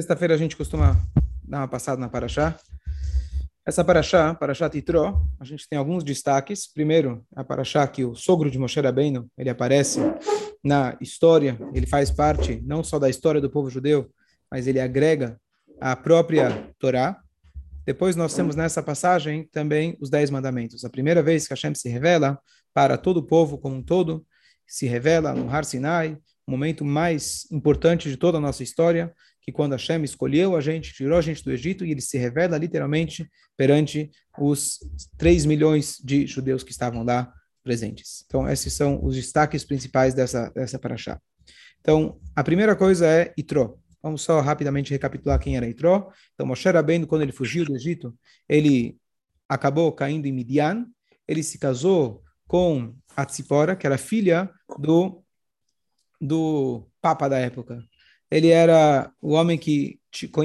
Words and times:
Sexta-feira 0.00 0.32
a 0.32 0.38
gente 0.38 0.56
costuma 0.56 0.98
dar 1.44 1.58
uma 1.58 1.68
passada 1.68 2.00
na 2.00 2.08
Paraxá. 2.08 2.56
Essa 3.66 3.84
Paraxá, 3.84 4.32
Paraxá 4.32 4.66
Titró, 4.70 5.22
a 5.38 5.44
gente 5.44 5.68
tem 5.68 5.78
alguns 5.78 6.02
destaques. 6.02 6.66
Primeiro, 6.66 7.22
a 7.36 7.44
Paraxá 7.44 7.86
que 7.86 8.02
o 8.02 8.14
sogro 8.14 8.50
de 8.50 8.58
Moshe 8.58 8.80
Rabbeinu, 8.80 9.30
ele 9.36 9.50
aparece 9.50 10.00
na 10.64 10.96
história, 11.02 11.58
ele 11.74 11.86
faz 11.86 12.10
parte 12.10 12.62
não 12.64 12.82
só 12.82 12.98
da 12.98 13.10
história 13.10 13.42
do 13.42 13.50
povo 13.50 13.68
judeu, 13.68 14.10
mas 14.50 14.66
ele 14.66 14.80
agrega 14.80 15.38
a 15.78 15.94
própria 15.94 16.72
Torá. 16.78 17.20
Depois 17.84 18.16
nós 18.16 18.32
temos 18.32 18.56
nessa 18.56 18.82
passagem 18.82 19.50
também 19.52 19.98
os 20.00 20.08
Dez 20.08 20.30
Mandamentos. 20.30 20.82
A 20.82 20.88
primeira 20.88 21.22
vez 21.22 21.46
que 21.46 21.52
Hashem 21.52 21.74
se 21.74 21.90
revela 21.90 22.38
para 22.72 22.96
todo 22.96 23.18
o 23.18 23.26
povo 23.26 23.58
como 23.58 23.76
um 23.76 23.82
todo, 23.82 24.24
se 24.66 24.86
revela 24.86 25.34
no 25.34 25.54
Har 25.54 25.66
Sinai, 25.66 26.16
o 26.46 26.50
momento 26.50 26.86
mais 26.86 27.46
importante 27.52 28.08
de 28.08 28.16
toda 28.16 28.38
a 28.38 28.40
nossa 28.40 28.62
história, 28.62 29.14
que 29.40 29.52
quando 29.52 29.72
Hashem 29.72 30.02
escolheu 30.04 30.56
a 30.56 30.60
gente, 30.60 30.92
tirou 30.92 31.18
a 31.18 31.22
gente 31.22 31.42
do 31.42 31.52
Egito, 31.52 31.84
e 31.84 31.90
ele 31.90 32.00
se 32.00 32.18
revela 32.18 32.58
literalmente 32.58 33.28
perante 33.56 34.10
os 34.38 34.78
3 35.16 35.46
milhões 35.46 35.96
de 36.02 36.26
judeus 36.26 36.62
que 36.62 36.70
estavam 36.70 37.02
lá 37.02 37.32
presentes. 37.62 38.24
Então, 38.26 38.48
esses 38.48 38.72
são 38.72 39.04
os 39.04 39.16
destaques 39.16 39.64
principais 39.64 40.14
dessa, 40.14 40.50
dessa 40.50 40.78
paraxá. 40.78 41.20
Então, 41.80 42.18
a 42.34 42.44
primeira 42.44 42.76
coisa 42.76 43.06
é 43.06 43.32
Itró. 43.36 43.76
Vamos 44.02 44.22
só 44.22 44.40
rapidamente 44.40 44.90
recapitular 44.90 45.38
quem 45.38 45.56
era 45.56 45.68
Itró. 45.68 46.10
Então, 46.34 46.46
Moshe 46.46 46.68
Rabbeinu, 46.68 47.06
quando 47.06 47.22
ele 47.22 47.32
fugiu 47.32 47.64
do 47.64 47.74
Egito, 47.74 48.14
ele 48.48 48.98
acabou 49.48 49.92
caindo 49.92 50.26
em 50.26 50.32
Midian, 50.32 50.86
ele 51.26 51.42
se 51.42 51.58
casou 51.58 52.22
com 52.46 52.94
a 53.16 53.24
Tzipora, 53.24 53.76
que 53.76 53.86
era 53.86 53.98
filha 53.98 54.50
do, 54.78 55.22
do 56.20 56.88
Papa 57.00 57.28
da 57.28 57.38
época, 57.38 57.82
ele 58.30 58.48
era 58.48 59.12
o 59.20 59.32
homem 59.32 59.58
que 59.58 59.98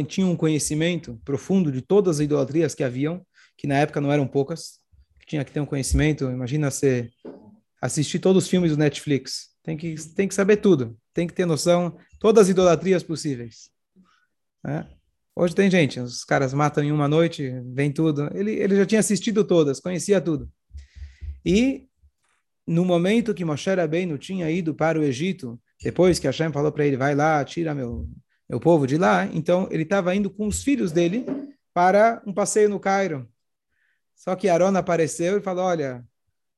tinha 0.07 0.25
um 0.25 0.35
conhecimento 0.35 1.19
profundo 1.23 1.71
de 1.71 1.81
todas 1.81 2.17
as 2.17 2.25
idolatrias 2.25 2.73
que 2.73 2.83
haviam, 2.83 3.25
que 3.57 3.67
na 3.67 3.77
época 3.77 4.01
não 4.01 4.11
eram 4.11 4.27
poucas, 4.27 4.79
tinha 5.27 5.43
que 5.43 5.51
ter 5.51 5.59
um 5.59 5.65
conhecimento, 5.65 6.25
imagina 6.25 6.69
você 6.69 7.09
assistir 7.81 8.19
todos 8.19 8.43
os 8.43 8.49
filmes 8.49 8.71
do 8.71 8.77
Netflix, 8.77 9.49
tem 9.63 9.75
que, 9.75 9.95
tem 10.15 10.27
que 10.27 10.35
saber 10.35 10.57
tudo, 10.57 10.97
tem 11.13 11.27
que 11.27 11.33
ter 11.33 11.45
noção 11.45 11.97
todas 12.19 12.43
as 12.43 12.49
idolatrias 12.49 13.03
possíveis. 13.03 13.69
Né? 14.63 14.87
Hoje 15.35 15.53
tem 15.53 15.69
gente, 15.69 15.99
os 15.99 16.23
caras 16.23 16.53
matam 16.53 16.83
em 16.83 16.91
uma 16.91 17.07
noite, 17.07 17.51
vem 17.73 17.91
tudo. 17.91 18.29
Ele, 18.33 18.51
ele 18.51 18.75
já 18.75 18.85
tinha 18.85 18.99
assistido 18.99 19.43
todas, 19.43 19.79
conhecia 19.79 20.21
tudo. 20.21 20.49
E 21.45 21.87
no 22.65 22.85
momento 22.85 23.33
que 23.33 23.45
Moshe 23.45 23.69
Rabbeinu 23.69 24.17
tinha 24.17 24.49
ido 24.49 24.73
para 24.73 24.99
o 24.99 25.03
Egito, 25.03 25.59
depois 25.85 26.17
que 26.17 26.25
Hashem 26.25 26.51
falou 26.51 26.71
para 26.71 26.83
ele, 26.83 26.97
vai 26.97 27.13
lá, 27.13 27.45
tira 27.45 27.75
meu, 27.75 28.09
meu 28.49 28.59
povo 28.59 28.87
de 28.87 28.97
lá, 28.97 29.25
então 29.27 29.67
ele 29.69 29.83
estava 29.83 30.15
indo 30.15 30.31
com 30.31 30.47
os 30.47 30.63
filhos 30.63 30.91
dele 30.91 31.23
para 31.75 32.23
um 32.25 32.33
passeio 32.33 32.67
no 32.67 32.79
Cairo. 32.79 33.29
Só 34.15 34.35
que 34.35 34.49
Aaron 34.49 34.75
apareceu 34.75 35.37
e 35.37 35.41
falou, 35.41 35.65
olha, 35.65 36.03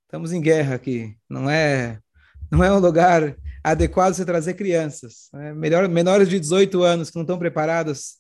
estamos 0.05 0.31
em 0.31 0.39
guerra 0.39 0.75
aqui, 0.75 1.17
não 1.30 1.50
é 1.50 2.00
não 2.50 2.64
é 2.64 2.72
um 2.72 2.80
lugar 2.80 3.36
adequado 3.61 4.14
você 4.14 4.23
trazer 4.23 4.53
crianças. 4.53 5.30
É 5.33 5.53
melhor, 5.53 5.86
menores 5.89 6.30
de 6.30 6.39
18 6.39 6.81
anos 6.81 7.09
que 7.09 7.17
não 7.17 7.23
estão 7.23 7.38
preparados, 7.38 8.20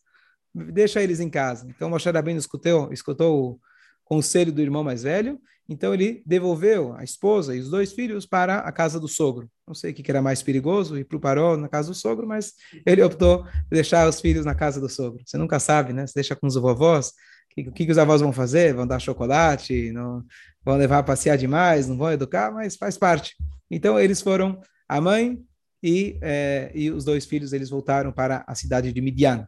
deixa 0.53 1.01
eles 1.01 1.21
em 1.21 1.29
casa. 1.29 1.65
Então 1.69 1.89
Moshe 1.89 2.11
Rabbeinu 2.11 2.37
escutou, 2.37 2.91
escutou 2.91 3.51
o 3.51 3.59
conselho 4.03 4.51
do 4.51 4.61
irmão 4.61 4.83
mais 4.83 5.03
velho 5.03 5.39
então 5.69 5.93
ele 5.93 6.23
devolveu 6.25 6.93
a 6.95 7.03
esposa 7.03 7.55
e 7.55 7.59
os 7.59 7.69
dois 7.69 7.91
filhos 7.91 8.25
para 8.25 8.59
a 8.59 8.71
casa 8.71 8.99
do 8.99 9.07
sogro. 9.07 9.49
Não 9.67 9.73
sei 9.73 9.91
o 9.91 9.93
que 9.93 10.09
era 10.09 10.21
mais 10.21 10.41
perigoso, 10.41 10.97
ir 10.97 11.03
para 11.03 11.17
o 11.17 11.19
Paró 11.19 11.57
na 11.57 11.67
casa 11.67 11.89
do 11.89 11.95
sogro, 11.95 12.25
mas 12.25 12.53
ele 12.85 13.03
optou 13.03 13.43
por 13.43 13.75
deixar 13.75 14.07
os 14.07 14.21
filhos 14.21 14.45
na 14.45 14.55
casa 14.55 14.79
do 14.79 14.87
sogro. 14.87 15.21
Você 15.25 15.37
nunca 15.37 15.59
sabe, 15.59 15.91
né? 15.91 16.07
Você 16.07 16.13
deixa 16.15 16.35
com 16.35 16.47
os 16.47 16.55
vovós, 16.55 17.09
o 17.57 17.71
que, 17.71 17.85
que, 17.85 17.91
os 17.91 17.97
avós 17.97 18.21
vão 18.21 18.31
fazer? 18.31 18.73
Vão 18.73 18.87
dar 18.87 18.99
chocolate, 18.99 19.91
não, 19.91 20.23
vão 20.63 20.77
levar 20.77 20.99
a 20.99 21.03
passear 21.03 21.37
demais, 21.37 21.87
não 21.87 21.97
vão 21.97 22.11
educar, 22.11 22.51
mas 22.51 22.75
faz 22.75 22.97
parte. 22.97 23.35
Então 23.69 23.99
eles 23.99 24.21
foram 24.21 24.61
a 24.87 25.01
mãe 25.01 25.43
e, 25.83 26.17
é, 26.21 26.71
e 26.73 26.91
os 26.91 27.03
dois 27.03 27.25
filhos, 27.25 27.53
eles 27.53 27.69
voltaram 27.69 28.11
para 28.11 28.43
a 28.47 28.55
cidade 28.55 28.93
de 28.93 29.01
Midian. 29.01 29.47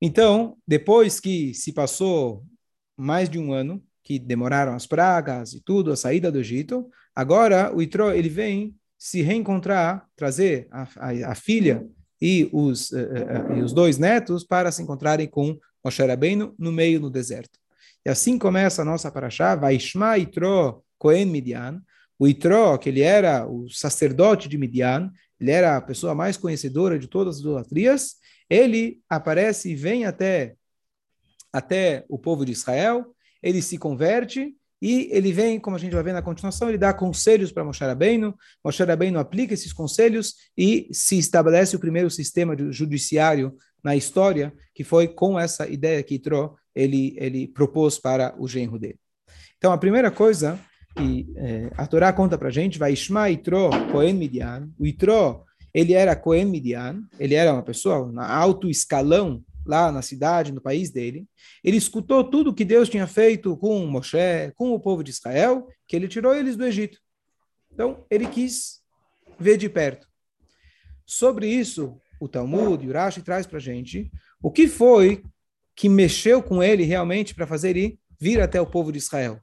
Então, 0.00 0.56
depois 0.66 1.20
que 1.20 1.54
se 1.54 1.72
passou 1.72 2.44
mais 2.96 3.28
de 3.28 3.38
um 3.38 3.52
ano, 3.52 3.82
que 4.06 4.20
demoraram 4.20 4.72
as 4.72 4.86
pragas 4.86 5.52
e 5.52 5.60
tudo, 5.60 5.90
a 5.90 5.96
saída 5.96 6.30
do 6.30 6.38
Egito. 6.38 6.88
Agora 7.12 7.74
o 7.74 7.82
Itró 7.82 8.12
ele 8.12 8.28
vem 8.28 8.72
se 8.96 9.20
reencontrar, 9.20 10.06
trazer 10.14 10.68
a, 10.70 10.86
a, 10.96 11.32
a 11.32 11.34
filha 11.34 11.84
e 12.22 12.48
os, 12.52 12.92
uh, 12.92 12.98
uh, 12.98 13.58
e 13.58 13.62
os 13.62 13.72
dois 13.72 13.98
netos 13.98 14.44
para 14.44 14.70
se 14.70 14.80
encontrarem 14.80 15.26
com 15.26 15.58
Moshe 15.84 16.06
Rabbeinu 16.06 16.54
no 16.56 16.70
meio 16.70 17.00
do 17.00 17.10
deserto. 17.10 17.58
E 18.04 18.08
assim 18.08 18.38
começa 18.38 18.82
a 18.82 18.84
nossa 18.84 19.10
paraxá, 19.10 19.56
Vaishma 19.56 20.16
Itró 20.16 20.80
Cohen 20.96 21.26
Midian. 21.26 21.82
O 22.16 22.28
Itró, 22.28 22.78
que 22.78 22.88
ele 22.88 23.00
era 23.00 23.44
o 23.44 23.68
sacerdote 23.68 24.48
de 24.48 24.56
Midian, 24.56 25.10
ele 25.40 25.50
era 25.50 25.76
a 25.76 25.80
pessoa 25.80 26.14
mais 26.14 26.36
conhecedora 26.36 26.96
de 26.96 27.08
todas 27.08 27.36
as 27.36 27.40
idolatrias, 27.40 28.14
ele 28.48 29.00
aparece 29.10 29.72
e 29.72 29.74
vem 29.74 30.04
até, 30.04 30.54
até 31.52 32.04
o 32.08 32.16
povo 32.16 32.46
de 32.46 32.52
Israel, 32.52 33.15
ele 33.46 33.62
se 33.62 33.78
converte 33.78 34.56
e 34.82 35.08
ele 35.12 35.32
vem, 35.32 35.60
como 35.60 35.76
a 35.76 35.78
gente 35.78 35.94
vai 35.94 36.02
ver 36.02 36.12
na 36.12 36.20
continuação, 36.20 36.68
ele 36.68 36.76
dá 36.76 36.92
conselhos 36.92 37.52
para 37.52 37.64
Moshe 37.64 37.84
Rabbeinu, 37.84 38.34
Moshe 38.62 38.82
Rabbeinu 38.82 39.20
aplica 39.20 39.54
esses 39.54 39.72
conselhos 39.72 40.34
e 40.58 40.88
se 40.92 41.16
estabelece 41.16 41.76
o 41.76 41.78
primeiro 41.78 42.10
sistema 42.10 42.56
judiciário 42.72 43.56
na 43.84 43.94
história, 43.94 44.52
que 44.74 44.82
foi 44.82 45.06
com 45.06 45.38
essa 45.38 45.68
ideia 45.68 46.02
que 46.02 46.16
Itró 46.16 46.56
ele, 46.74 47.16
ele 47.18 47.46
propôs 47.46 47.98
para 47.98 48.34
o 48.36 48.48
genro 48.48 48.78
dele. 48.78 48.98
Então, 49.56 49.72
a 49.72 49.78
primeira 49.78 50.10
coisa 50.10 50.58
que 50.96 51.32
é, 51.36 51.70
a 51.76 51.86
Torá 51.86 52.12
conta 52.12 52.36
para 52.36 52.48
a 52.48 52.52
gente, 52.52 52.78
vai 52.78 52.92
Ishma 52.92 53.30
Itró 53.30 53.70
Cohen 53.92 54.14
Midian, 54.14 54.68
o 54.78 54.84
Itró, 54.84 55.44
ele 55.72 55.92
era 55.92 56.16
Cohen 56.16 56.46
Midian, 56.46 57.02
ele 57.18 57.34
era 57.34 57.52
uma 57.52 57.62
pessoa 57.62 58.10
na 58.10 58.26
alto 58.26 58.68
escalão 58.68 59.42
lá 59.66 59.90
na 59.90 60.02
cidade, 60.02 60.52
no 60.52 60.60
país 60.60 60.90
dele, 60.90 61.26
ele 61.62 61.76
escutou 61.76 62.22
tudo 62.24 62.54
que 62.54 62.64
Deus 62.64 62.88
tinha 62.88 63.06
feito 63.06 63.56
com 63.56 63.84
Moshe, 63.86 64.52
com 64.54 64.70
o 64.72 64.80
povo 64.80 65.02
de 65.02 65.10
Israel, 65.10 65.68
que 65.86 65.96
ele 65.96 66.08
tirou 66.08 66.34
eles 66.34 66.56
do 66.56 66.64
Egito. 66.64 66.98
Então, 67.72 68.04
ele 68.10 68.26
quis 68.26 68.80
ver 69.38 69.56
de 69.56 69.68
perto. 69.68 70.06
Sobre 71.04 71.48
isso, 71.48 72.00
o 72.20 72.28
Talmud 72.28 72.84
e 72.84 72.88
o 72.88 72.92
Rashi 72.92 73.22
traz 73.22 73.46
para 73.46 73.58
gente 73.58 74.10
o 74.42 74.50
que 74.50 74.66
foi 74.66 75.22
que 75.74 75.88
mexeu 75.88 76.42
com 76.42 76.62
ele 76.62 76.84
realmente 76.84 77.34
para 77.34 77.46
fazer 77.46 77.76
ele 77.76 77.98
vir 78.18 78.40
até 78.40 78.60
o 78.60 78.66
povo 78.66 78.90
de 78.90 78.98
Israel. 78.98 79.38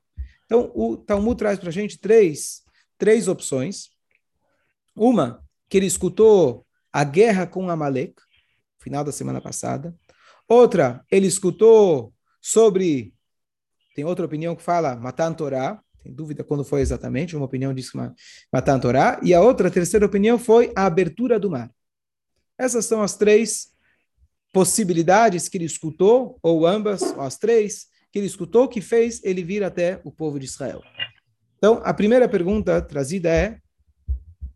Então, 0.46 0.72
o 0.74 0.98
Talmud 0.98 1.38
traz 1.38 1.60
para 1.60 1.72
gente 1.72 1.98
três, 2.00 2.64
três 2.98 3.28
opções. 3.28 3.90
Uma, 4.96 5.44
que 5.70 5.78
ele 5.78 5.86
escutou 5.86 6.66
a 6.92 7.04
guerra 7.04 7.48
com 7.48 7.70
Amalek, 7.70 8.14
final 8.84 9.04
da 9.04 9.12
semana 9.12 9.42
passada. 9.42 9.96
Outra, 10.48 11.04
ele 11.10 11.28
escutou 11.28 12.14
sobre. 12.42 13.14
Tem 13.96 14.04
outra 14.04 14.26
opinião 14.26 14.56
que 14.56 14.62
fala 14.62 14.96
Matan 14.96 15.34
Torá, 15.34 15.82
tem 16.04 16.14
dúvida 16.14 16.44
quando 16.44 16.66
foi 16.66 16.82
exatamente, 16.82 17.36
uma 17.36 17.46
opinião 17.46 17.74
diz 17.74 17.92
Matan 18.52 18.80
Torá, 18.80 19.20
e 19.24 19.34
a 19.34 19.42
outra, 19.42 19.70
a 19.70 19.72
terceira 19.72 20.06
opinião, 20.06 20.38
foi 20.38 20.72
a 20.76 20.86
abertura 20.86 21.40
do 21.40 21.50
mar. 21.50 21.72
Essas 22.58 22.86
são 22.86 23.02
as 23.02 23.16
três 23.16 23.72
possibilidades 24.52 25.48
que 25.48 25.58
ele 25.58 25.66
escutou, 25.66 26.38
ou 26.44 26.68
ambas, 26.68 27.02
ou 27.02 27.22
as 27.22 27.38
três, 27.38 27.88
que 28.12 28.20
ele 28.20 28.28
escutou, 28.28 28.68
que 28.68 28.82
fez 28.82 29.24
ele 29.24 29.44
vir 29.44 29.64
até 29.64 30.02
o 30.04 30.12
povo 30.12 30.38
de 30.38 30.46
Israel. 30.46 30.84
Então, 31.58 31.82
a 31.84 31.94
primeira 31.94 32.28
pergunta 32.28 32.82
trazida 32.82 33.30
é: 33.30 33.58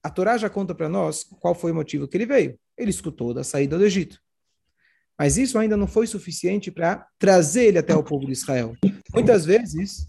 a 0.04 0.10
Torá 0.10 0.38
já 0.38 0.50
conta 0.50 0.76
para 0.76 0.90
nós 0.90 1.24
qual 1.24 1.56
foi 1.56 1.72
o 1.72 1.76
motivo 1.76 2.08
que 2.08 2.18
ele 2.18 2.26
veio. 2.26 2.60
Ele 2.78 2.92
escutou 2.92 3.34
da 3.34 3.44
saída 3.44 3.78
do 3.78 3.86
Egito. 3.86 4.20
Mas 5.18 5.38
isso 5.38 5.58
ainda 5.58 5.76
não 5.76 5.88
foi 5.88 6.06
suficiente 6.06 6.70
para 6.70 7.06
trazer 7.18 7.66
ele 7.66 7.78
até 7.80 7.96
o 7.96 8.04
povo 8.04 8.26
de 8.26 8.34
Israel. 8.34 8.76
Muitas 9.14 9.46
vezes, 9.46 10.08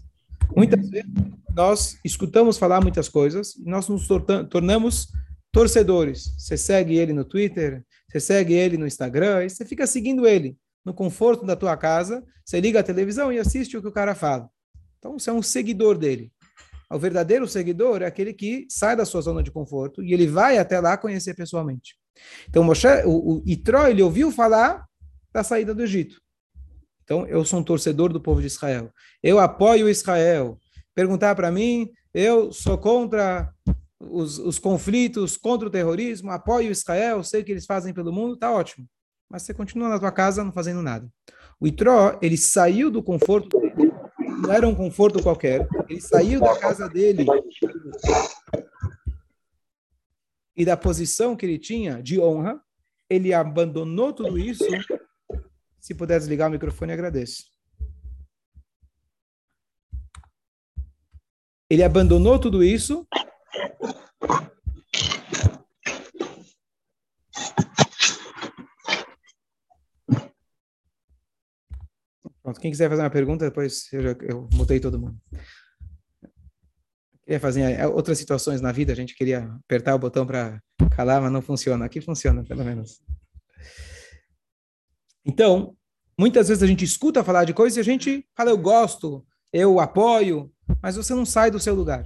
muitas 0.55 0.87
vezes 0.89 1.09
nós 1.55 1.97
escutamos 2.05 2.57
falar 2.57 2.79
muitas 2.81 3.09
coisas 3.09 3.55
e 3.55 3.63
nós 3.63 3.87
nos 3.87 4.07
tornamos 4.49 5.07
torcedores. 5.51 6.35
Você 6.37 6.55
segue 6.55 6.95
ele 6.95 7.11
no 7.11 7.25
Twitter, 7.25 7.83
você 8.07 8.19
segue 8.19 8.53
ele 8.53 8.77
no 8.77 8.85
Instagram, 8.85 9.45
e 9.45 9.49
você 9.49 9.65
fica 9.65 9.87
seguindo 9.87 10.27
ele 10.27 10.57
no 10.85 10.93
conforto 10.93 11.45
da 11.45 11.55
tua 11.55 11.75
casa, 11.75 12.23
você 12.45 12.59
liga 12.59 12.79
a 12.79 12.83
televisão 12.83 13.31
e 13.31 13.39
assiste 13.39 13.77
o 13.77 13.81
que 13.81 13.87
o 13.87 13.91
cara 13.91 14.15
fala. 14.15 14.49
Então 14.97 15.17
você 15.17 15.29
é 15.29 15.33
um 15.33 15.41
seguidor 15.41 15.97
dele. 15.97 16.31
O 16.91 16.97
verdadeiro 16.97 17.47
seguidor 17.47 18.01
é 18.01 18.05
aquele 18.05 18.33
que 18.33 18.65
sai 18.69 18.95
da 18.95 19.05
sua 19.05 19.21
zona 19.21 19.43
de 19.43 19.51
conforto 19.51 20.03
e 20.03 20.13
ele 20.13 20.25
vai 20.25 20.57
até 20.57 20.79
lá 20.79 20.97
conhecer 20.97 21.35
pessoalmente. 21.35 21.95
Então 22.47 22.63
Moshe, 22.63 22.87
o, 23.05 23.37
o 23.37 23.43
Itró, 23.45 23.87
ele 23.87 24.01
ouviu 24.01 24.31
falar 24.31 24.88
da 25.31 25.43
saída 25.43 25.73
do 25.73 25.83
Egito. 25.83 26.21
Então, 27.03 27.25
eu 27.25 27.43
sou 27.43 27.59
um 27.59 27.63
torcedor 27.63 28.13
do 28.13 28.21
povo 28.21 28.41
de 28.41 28.47
Israel. 28.47 28.91
Eu 29.21 29.39
apoio 29.39 29.89
Israel. 29.89 30.59
Perguntar 30.93 31.35
para 31.35 31.51
mim, 31.51 31.91
eu 32.13 32.51
sou 32.51 32.77
contra 32.77 33.51
os, 33.99 34.37
os, 34.37 34.59
conflitos, 34.59 35.35
contra 35.37 35.67
o 35.67 35.71
terrorismo, 35.71 36.31
apoio 36.31 36.71
Israel, 36.71 37.23
sei 37.23 37.41
o 37.41 37.43
que 37.43 37.51
eles 37.51 37.65
fazem 37.65 37.93
pelo 37.93 38.13
mundo, 38.13 38.37
tá 38.37 38.51
ótimo. 38.51 38.87
mas 39.29 39.43
você 39.43 39.53
continua 39.53 39.89
na 39.89 39.99
tua 39.99 40.11
casa 40.11 40.43
não 40.43 40.51
fazendo 40.51 40.81
nada. 40.81 41.07
O 41.59 41.67
Itró, 41.67 42.17
ele 42.21 42.37
saiu 42.37 42.89
do 42.89 43.03
conforto 43.03 43.59
não 44.39 44.53
era 44.53 44.67
um 44.67 44.73
conforto 44.73 45.21
qualquer, 45.21 45.67
ele 45.89 45.99
saiu 45.99 46.39
da 46.39 46.57
casa 46.57 46.87
dele 46.87 47.25
e 50.55 50.65
da 50.65 50.77
posição 50.77 51.35
que 51.35 51.45
ele 51.45 51.59
tinha 51.59 52.01
de 52.01 52.19
honra, 52.19 52.61
ele 53.09 53.33
abandonou 53.33 54.13
tudo 54.13 54.37
isso. 54.37 54.63
Se 55.89 55.95
puder 55.95 56.19
desligar 56.19 56.47
o 56.47 56.51
microfone, 56.51 56.93
agradeço. 56.93 57.45
Ele 61.67 61.81
abandonou 61.81 62.39
tudo 62.39 62.63
isso 62.63 63.07
Pronto, 72.43 72.59
quem 72.59 72.69
quiser 72.69 72.87
fazer 72.87 73.01
uma 73.01 73.09
pergunta, 73.09 73.45
depois 73.45 73.91
eu, 73.91 74.03
já, 74.03 74.15
eu 74.21 74.47
mutei 74.53 74.79
todo 74.79 74.99
mundo. 74.99 75.19
Queria 77.23 77.39
fazer 77.39 77.83
outras 77.87 78.19
situações 78.19 78.61
na 78.61 78.71
vida, 78.71 78.93
a 78.93 78.95
gente 78.95 79.15
queria 79.15 79.51
apertar 79.65 79.95
o 79.95 79.99
botão 79.99 80.23
para 80.23 80.61
calar, 80.95 81.19
mas 81.19 81.31
não 81.31 81.41
funciona. 81.41 81.83
Aqui 81.83 81.99
funciona, 81.99 82.43
pelo 82.43 82.63
menos. 82.63 83.01
Então, 85.25 85.75
muitas 86.19 86.49
vezes 86.49 86.61
a 86.61 86.67
gente 86.67 86.83
escuta 86.83 87.23
falar 87.23 87.45
de 87.45 87.53
coisas 87.53 87.77
e 87.77 87.79
a 87.79 87.83
gente 87.83 88.25
fala, 88.35 88.49
eu 88.49 88.57
gosto, 88.57 89.25
eu 89.53 89.79
apoio, 89.79 90.51
mas 90.83 90.97
você 90.97 91.13
não 91.13 91.25
sai 91.25 91.49
do 91.49 91.61
seu 91.61 91.73
lugar. 91.73 92.05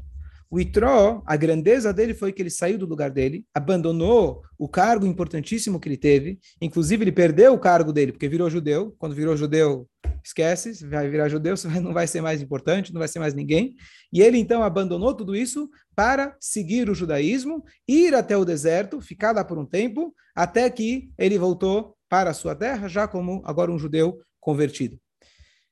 O 0.52 0.60
Itró, 0.60 1.24
a 1.26 1.36
grandeza 1.36 1.92
dele 1.92 2.14
foi 2.14 2.32
que 2.32 2.40
ele 2.40 2.52
saiu 2.52 2.78
do 2.78 2.86
lugar 2.86 3.10
dele, 3.10 3.44
abandonou 3.56 4.44
o 4.56 4.70
cargo 4.70 5.08
importantíssimo 5.08 5.80
que 5.80 5.90
ele 5.90 5.98
teve, 5.98 6.38
inclusive 6.62 7.04
ele 7.04 7.12
perdeu 7.12 7.56
o 7.56 7.60
cargo 7.60 7.92
dele, 7.92 8.12
porque 8.12 8.30
virou 8.30 8.52
judeu. 8.52 8.96
Quando 9.00 9.16
virou 9.16 9.36
judeu, 9.36 9.90
esquece, 10.24 10.86
vai 10.86 11.10
virar 11.10 11.28
judeu, 11.28 11.58
você 11.58 11.68
não 11.82 11.92
vai 11.92 12.06
ser 12.06 12.22
mais 12.22 12.40
importante, 12.40 12.94
não 12.94 13.00
vai 13.00 13.08
ser 13.08 13.18
mais 13.18 13.34
ninguém. 13.34 13.74
E 14.14 14.22
ele 14.22 14.38
então 14.38 14.62
abandonou 14.62 15.16
tudo 15.16 15.36
isso 15.36 15.68
para 15.96 16.38
seguir 16.40 16.88
o 16.88 16.94
judaísmo, 16.94 17.64
ir 17.88 18.14
até 18.14 18.38
o 18.38 18.46
deserto, 18.46 19.02
ficar 19.02 19.34
lá 19.34 19.44
por 19.44 19.58
um 19.58 19.66
tempo, 19.66 20.14
até 20.36 20.70
que 20.70 21.10
ele 21.18 21.40
voltou 21.40 21.96
para 22.14 22.30
a 22.30 22.34
sua 22.36 22.54
terra, 22.54 22.88
já 22.88 23.08
como 23.08 23.42
agora 23.44 23.72
um 23.72 23.80
judeu 23.80 24.22
convertido. 24.40 25.00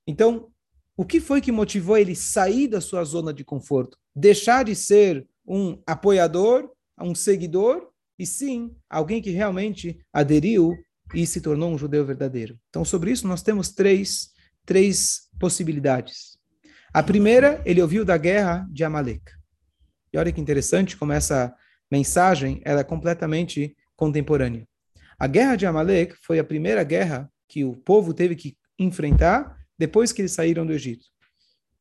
Então, 0.07 0.47
o 0.97 1.05
que 1.05 1.19
foi 1.19 1.39
que 1.39 1.51
motivou 1.51 1.95
ele 1.95 2.15
sair 2.15 2.67
da 2.67 2.81
sua 2.81 3.03
zona 3.03 3.31
de 3.31 3.43
conforto? 3.43 3.95
Deixar 4.15 4.65
de 4.65 4.73
ser 4.73 5.23
um 5.45 5.79
apoiador, 5.85 6.67
um 6.99 7.13
seguidor, 7.13 7.91
e 8.17 8.25
sim 8.25 8.75
alguém 8.89 9.21
que 9.21 9.29
realmente 9.29 9.99
aderiu 10.11 10.73
e 11.13 11.27
se 11.27 11.41
tornou 11.41 11.69
um 11.69 11.77
judeu 11.77 12.03
verdadeiro. 12.03 12.57
Então, 12.69 12.83
sobre 12.83 13.11
isso, 13.11 13.27
nós 13.27 13.43
temos 13.43 13.69
três, 13.69 14.31
três 14.65 15.29
possibilidades. 15.39 16.39
A 16.91 17.03
primeira, 17.03 17.61
ele 17.67 17.83
ouviu 17.83 18.03
da 18.03 18.17
guerra 18.17 18.67
de 18.71 18.83
Amalek. 18.83 19.31
E 20.11 20.17
olha 20.17 20.31
que 20.31 20.41
interessante 20.41 20.97
como 20.97 21.13
essa 21.13 21.55
mensagem 21.91 22.63
ela 22.65 22.79
é 22.79 22.83
completamente 22.83 23.77
contemporânea. 23.95 24.67
A 25.21 25.27
guerra 25.27 25.55
de 25.55 25.67
Amalek 25.67 26.15
foi 26.19 26.39
a 26.39 26.43
primeira 26.43 26.83
guerra 26.83 27.31
que 27.47 27.63
o 27.63 27.73
povo 27.75 28.11
teve 28.11 28.35
que 28.35 28.57
enfrentar 28.79 29.55
depois 29.77 30.11
que 30.11 30.19
eles 30.19 30.31
saíram 30.31 30.65
do 30.65 30.73
Egito. 30.73 31.05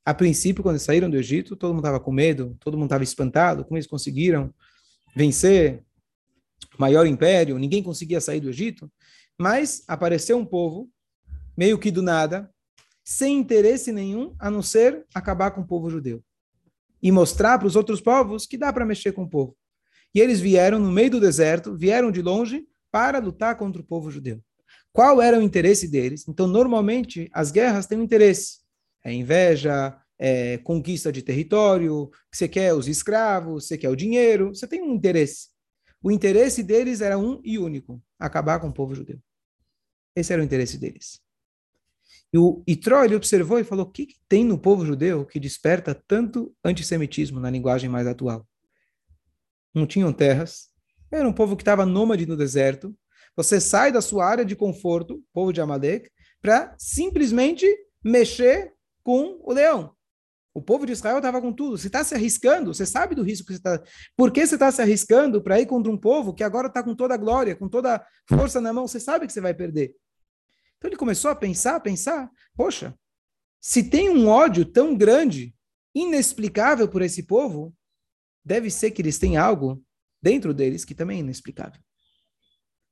A 0.05 0.13
princípio, 0.13 0.63
quando 0.63 0.75
eles 0.75 0.83
saíram 0.83 1.09
do 1.09 1.17
Egito, 1.17 1.57
todo 1.57 1.71
mundo 1.71 1.81
estava 1.81 1.99
com 1.99 2.13
medo, 2.13 2.55
todo 2.61 2.77
mundo 2.77 2.89
estava 2.89 3.03
espantado, 3.03 3.65
como 3.65 3.79
eles 3.79 3.87
conseguiram 3.87 4.53
vencer 5.17 5.83
o 6.77 6.79
maior 6.79 7.07
império, 7.07 7.59
ninguém 7.59 7.83
conseguia 7.83 8.21
sair 8.21 8.41
do 8.41 8.51
Egito, 8.51 8.93
mas 9.39 9.85
apareceu 9.89 10.37
um 10.37 10.45
povo, 10.45 10.91
meio 11.57 11.79
que 11.79 11.91
do 11.91 12.03
nada, 12.03 12.53
sem 13.03 13.39
interesse 13.39 13.91
nenhum, 13.91 14.35
a 14.39 14.51
não 14.51 14.61
ser 14.61 15.07
acabar 15.15 15.53
com 15.53 15.63
o 15.63 15.67
povo 15.67 15.89
judeu. 15.89 16.23
E 17.03 17.11
mostrar 17.11 17.59
para 17.59 17.69
os 17.69 17.75
outros 17.75 18.03
povos 18.03 18.45
que 18.45 18.59
dá 18.59 18.71
para 18.71 18.85
mexer 18.85 19.13
com 19.13 19.23
o 19.23 19.31
povo. 19.31 19.57
E 20.15 20.21
eles 20.21 20.41
vieram 20.41 20.79
no 20.79 20.93
meio 20.93 21.13
do 21.13 21.21
deserto, 21.21 21.75
vieram 21.75 22.13
de 22.13 22.21
longe 22.21 22.69
para 22.91 23.19
lutar 23.19 23.57
contra 23.57 23.81
o 23.81 23.85
povo 23.85 24.11
judeu. 24.11 24.43
Qual 24.93 25.23
era 25.23 25.39
o 25.39 25.43
interesse 25.43 25.89
deles? 25.89 26.27
Então, 26.29 26.47
normalmente, 26.47 27.29
as 27.33 27.51
guerras 27.51 27.87
têm 27.87 27.99
um 27.99 28.03
interesse. 28.03 28.59
É 29.05 29.13
inveja, 29.13 29.97
é 30.19 30.59
conquista 30.59 31.11
de 31.11 31.23
território, 31.23 32.11
você 32.31 32.47
quer 32.47 32.75
os 32.75 32.87
escravos, 32.89 33.67
você 33.67 33.79
quer 33.79 33.89
o 33.89 33.97
dinheiro, 33.97 34.55
você 34.55 34.67
tem 34.67 34.83
um 34.83 34.95
interesse. 34.95 35.49
O 36.03 36.11
interesse 36.11 36.63
deles 36.63 37.01
era 37.01 37.19
um 37.19 37.41
e 37.45 37.59
único, 37.59 38.03
acabar 38.19 38.59
com 38.61 38.69
o 38.69 38.73
povo 38.73 38.95
judeu. 38.95 39.19
Esse 40.15 40.33
era 40.33 40.43
o 40.43 40.45
interesse 40.45 40.77
deles. 40.79 41.21
E 42.33 42.39
o 42.39 42.63
Itró, 42.67 43.05
ele 43.05 43.17
observou 43.17 43.59
e 43.59 43.65
falou, 43.65 43.87
o 43.87 43.91
que, 43.91 44.07
que 44.07 44.17
tem 44.29 44.45
no 44.45 44.59
povo 44.59 44.87
judeu 44.87 45.27
que 45.27 45.41
desperta 45.41 45.95
tanto 45.95 46.55
antissemitismo 46.65 47.41
na 47.41 47.51
linguagem 47.51 47.89
mais 47.89 48.07
atual? 48.07 48.47
Não 49.75 49.87
tinham 49.87 50.13
terras, 50.13 50.70
era 51.19 51.29
um 51.29 51.33
povo 51.33 51.57
que 51.57 51.63
estava 51.63 51.85
nômade 51.85 52.27
no 52.27 52.37
deserto, 52.37 52.95
você 53.37 53.61
sai 53.61 53.93
da 53.93 54.01
sua 54.01 54.27
área 54.27 54.45
de 54.45 54.57
conforto, 54.57 55.23
povo 55.33 55.53
de 55.53 55.61
Amalek, 55.61 56.11
para 56.41 56.75
simplesmente 56.79 57.67
mexer 58.03 58.73
com 59.03 59.41
o 59.43 59.53
leão. 59.53 59.95
O 60.53 60.61
povo 60.61 60.85
de 60.85 60.93
Israel 60.93 61.19
estava 61.19 61.41
com 61.41 61.53
tudo. 61.53 61.79
Você 61.79 61.87
está 61.87 62.03
se 62.03 62.15
arriscando, 62.15 62.75
você 62.75 62.85
sabe 62.85 63.15
do 63.15 63.23
risco 63.23 63.47
que 63.47 63.53
você 63.53 63.59
está. 63.59 63.83
Por 64.17 64.33
que 64.33 64.45
você 64.45 64.55
está 64.55 64.71
se 64.73 64.83
arriscando 64.83 65.41
para 65.41 65.61
ir 65.61 65.67
contra 65.67 65.93
um 65.93 65.97
povo 65.97 66.35
que 66.35 66.43
agora 66.43 66.67
está 66.67 66.83
com 66.83 66.95
toda 66.95 67.15
a 67.15 67.17
glória, 67.17 67.55
com 67.55 67.69
toda 67.69 67.97
a 67.97 68.07
força 68.29 68.61
na 68.61 68.73
mão? 68.73 68.89
Você 68.89 68.99
sabe 68.99 69.27
que 69.27 69.33
você 69.33 69.41
vai 69.41 69.55
perder. 69.55 69.95
Então 70.77 70.89
ele 70.89 70.97
começou 70.97 71.31
a 71.31 71.37
pensar, 71.37 71.77
a 71.77 71.81
pensar: 71.81 72.29
poxa, 72.57 72.95
se 73.61 73.89
tem 73.89 74.11
um 74.11 74.27
ódio 74.27 74.65
tão 74.65 74.97
grande, 74.97 75.55
inexplicável 75.95 76.89
por 76.89 77.03
esse 77.03 77.23
povo, 77.23 77.73
deve 78.45 78.71
ser 78.71 78.91
que 78.91 79.03
eles 79.03 79.19
têm 79.19 79.37
algo 79.37 79.81
dentro 80.23 80.53
deles 80.53 80.85
que 80.85 80.95
também 80.95 81.19
é 81.19 81.21
inexplicável. 81.21 81.81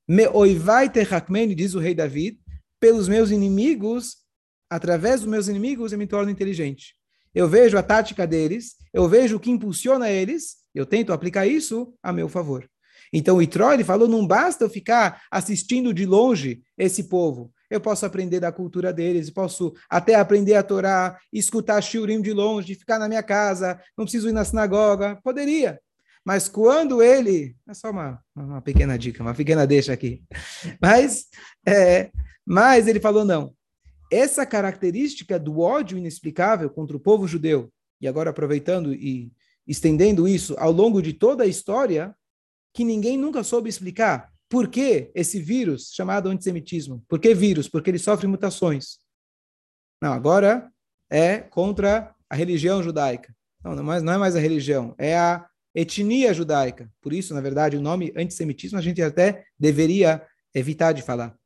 Me 0.07 0.27
oivai 0.29 0.89
terrakmeni, 0.89 1.55
diz 1.55 1.75
o 1.75 1.79
rei 1.79 1.95
David, 1.95 2.41
pelos 2.81 3.09
meus 3.09 3.31
inimigos, 3.31 4.17
através 4.71 5.21
dos 5.21 5.29
meus 5.29 5.49
inimigos 5.49 5.93
eu 5.93 5.99
me 5.99 6.07
torno 6.07 6.31
inteligente. 6.31 6.95
Eu 7.35 7.49
vejo 7.49 7.77
a 7.77 7.83
tática 7.83 8.27
deles, 8.27 8.77
eu 8.93 9.09
vejo 9.09 9.37
o 9.37 9.41
que 9.41 9.51
impulsiona 9.51 10.11
eles, 10.11 10.57
eu 10.75 10.87
tento 10.87 11.13
aplicar 11.13 11.47
isso 11.47 11.95
a 12.03 12.13
meu 12.13 12.29
favor. 12.29 12.69
Então 13.13 13.37
o 13.37 13.43
Itró, 13.43 13.73
ele 13.73 13.85
falou, 13.85 14.09
não 14.09 14.27
basta 14.27 14.65
eu 14.65 14.71
ficar 14.71 15.23
assistindo 15.31 15.93
de 15.93 16.07
longe 16.07 16.63
esse 16.77 17.05
povo. 17.05 17.53
Eu 17.71 17.81
posso 17.81 18.07
aprender 18.07 18.41
da 18.41 18.51
cultura 18.51 18.93
deles, 18.93 19.31
posso 19.31 19.75
até 19.91 20.15
aprender 20.15 20.55
a 20.55 20.63
Torá, 20.63 21.19
escutar 21.33 21.83
Shurim 21.83 22.23
de 22.23 22.33
longe, 22.33 22.75
ficar 22.75 22.99
na 22.99 23.09
minha 23.09 23.23
casa, 23.23 23.79
não 23.97 24.05
preciso 24.05 24.29
ir 24.29 24.33
na 24.33 24.45
sinagoga. 24.45 25.19
Poderia. 25.23 25.79
Mas 26.29 26.47
quando 26.47 27.03
ele. 27.03 27.57
É 27.67 27.73
só 27.73 27.91
uma, 27.91 28.23
uma 28.37 28.61
pequena 28.61 28.99
dica, 28.99 29.23
uma 29.23 29.33
pequena 29.33 29.67
deixa 29.67 29.95
aqui. 29.95 30.23
Mas, 30.79 31.25
é, 31.67 32.11
mas 32.45 32.87
ele 32.87 33.01
falou: 33.01 33.25
não. 33.25 33.55
Essa 34.13 34.45
característica 34.45 35.39
do 35.39 35.61
ódio 35.61 35.97
inexplicável 35.97 36.69
contra 36.69 36.95
o 36.95 37.01
povo 37.01 37.27
judeu, 37.27 37.73
e 37.99 38.07
agora 38.07 38.29
aproveitando 38.29 38.93
e 38.93 39.33
estendendo 39.67 40.29
isso 40.29 40.55
ao 40.59 40.71
longo 40.71 41.01
de 41.01 41.15
toda 41.15 41.45
a 41.45 41.47
história, 41.47 42.15
que 42.75 42.85
ninguém 42.85 43.17
nunca 43.17 43.43
soube 43.43 43.71
explicar. 43.71 44.31
Por 44.51 44.69
que 44.69 45.11
esse 45.15 45.41
vírus 45.41 45.93
chamado 45.95 46.29
antissemitismo? 46.29 47.03
Por 47.09 47.19
que 47.19 47.35
vírus? 47.35 47.71
Porque 47.71 47.89
ele 47.89 47.99
sofre 47.99 48.27
mutações. 48.27 48.99
Não, 50.03 50.13
agora 50.13 50.71
é 51.11 51.39
contra 51.39 52.15
a 52.29 52.37
religião 52.37 52.83
judaica. 52.83 53.35
Não, 53.65 53.75
não 53.75 53.83
é 53.83 53.87
mais, 53.87 54.03
não 54.03 54.13
é 54.13 54.19
mais 54.19 54.37
a 54.37 54.41
religião, 54.41 54.95
é 54.99 55.17
a 55.17 55.49
etnia 55.81 56.35
judaica. 56.35 56.91
Por 57.01 57.13
isso, 57.13 57.33
na 57.33 57.41
verdade, 57.41 57.77
o 57.77 57.81
nome 57.81 58.13
antissemitismo 58.17 58.79
a 58.79 58.83
gente 58.83 59.01
até 59.01 59.45
deveria 59.59 60.23
evitar 60.53 60.93
de 60.93 61.03
falar. 61.03 61.37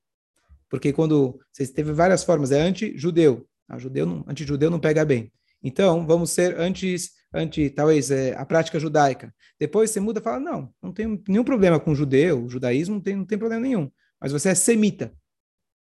Porque 0.70 0.92
quando 0.92 1.38
você 1.52 1.66
teve 1.66 1.92
várias 1.92 2.24
formas, 2.24 2.50
é 2.50 2.60
anti-judeu. 2.60 3.46
Ah, 3.68 3.78
judeu 3.78 4.06
não, 4.06 4.24
anti-judeu 4.26 4.70
não 4.70 4.80
pega 4.80 5.04
bem. 5.04 5.30
Então, 5.62 6.06
vamos 6.06 6.30
ser 6.30 6.58
antes, 6.58 7.10
anti, 7.32 7.68
talvez, 7.68 8.10
é, 8.10 8.34
a 8.34 8.44
prática 8.46 8.80
judaica. 8.80 9.34
Depois 9.60 9.90
você 9.90 10.00
muda 10.00 10.18
e 10.18 10.22
fala, 10.22 10.40
não, 10.40 10.72
não 10.82 10.92
tem 10.92 11.22
nenhum 11.28 11.44
problema 11.44 11.78
com 11.78 11.94
judeu, 11.94 12.48
judaísmo 12.48 12.94
não 12.94 13.02
tem, 13.02 13.14
não 13.14 13.26
tem 13.26 13.38
problema 13.38 13.62
nenhum. 13.62 13.90
Mas 14.18 14.32
você 14.32 14.48
é 14.48 14.54
semita. 14.54 15.12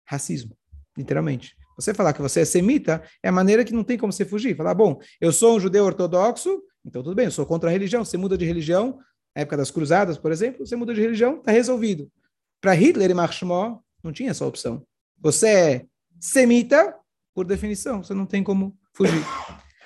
Racismo, 0.03 0.57
literalmente. 0.98 1.55
Você 1.75 1.93
falar 1.93 2.13
que 2.13 2.21
você 2.21 2.41
é 2.41 2.45
semita 2.45 3.03
é 3.24 3.29
a 3.29 3.31
maneira 3.31 3.63
que 3.63 3.74
não 3.74 3.83
tem 3.83 3.98
como 3.98 4.12
você 4.12 4.25
fugir. 4.25 4.57
Falar, 4.57 4.74
bom, 4.74 5.00
eu 5.21 5.31
sou 5.31 5.55
um 5.55 5.60
judeu 5.60 5.86
ortodoxo, 5.86 6.62
então 6.85 7.03
tudo 7.03 7.15
bem, 7.15 7.25
eu 7.25 7.31
sou 7.31 7.45
contra 7.45 7.69
a 7.69 7.71
religião. 7.71 8.03
Você 8.03 8.17
muda 8.17 8.38
de 8.38 8.45
religião, 8.45 9.00
na 9.35 9.43
época 9.43 9.57
das 9.57 9.71
cruzadas, 9.71 10.17
por 10.17 10.31
exemplo, 10.31 10.65
você 10.65 10.75
muda 10.75 10.93
de 10.93 11.01
religião, 11.01 11.38
está 11.38 11.51
resolvido. 11.51 12.11
Para 12.59 12.73
Hitler 12.73 13.09
e 13.09 13.13
Marshmall, 13.13 13.83
não 14.03 14.11
tinha 14.11 14.31
essa 14.31 14.45
opção. 14.45 14.85
Você 15.19 15.47
é 15.47 15.85
semita, 16.19 16.95
por 17.33 17.45
definição, 17.45 18.03
você 18.03 18.13
não 18.13 18.25
tem 18.25 18.43
como 18.43 18.77
fugir. 18.93 19.23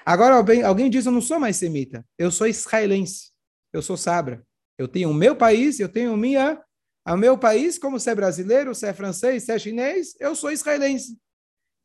Agora, 0.06 0.36
alguém, 0.36 0.62
alguém 0.64 0.90
diz, 0.90 1.06
eu 1.06 1.12
não 1.12 1.22
sou 1.22 1.40
mais 1.40 1.56
semita, 1.56 2.06
eu 2.18 2.30
sou 2.32 2.48
israelense, 2.48 3.32
eu 3.74 3.82
sou 3.82 3.98
sabra. 3.98 4.46
Eu 4.78 4.88
tenho 4.88 5.10
o 5.10 5.14
meu 5.14 5.36
país, 5.36 5.80
eu 5.80 5.88
tenho 5.88 6.16
minha 6.18 6.62
O 7.08 7.16
meu 7.16 7.38
país, 7.38 7.78
como 7.78 8.00
você 8.00 8.10
é 8.10 8.16
brasileiro, 8.16 8.74
você 8.74 8.88
é 8.88 8.94
francês, 8.94 9.44
você 9.44 9.52
é 9.52 9.60
chinês, 9.60 10.16
eu 10.20 10.36
sou 10.36 10.52
israelense. 10.52 11.18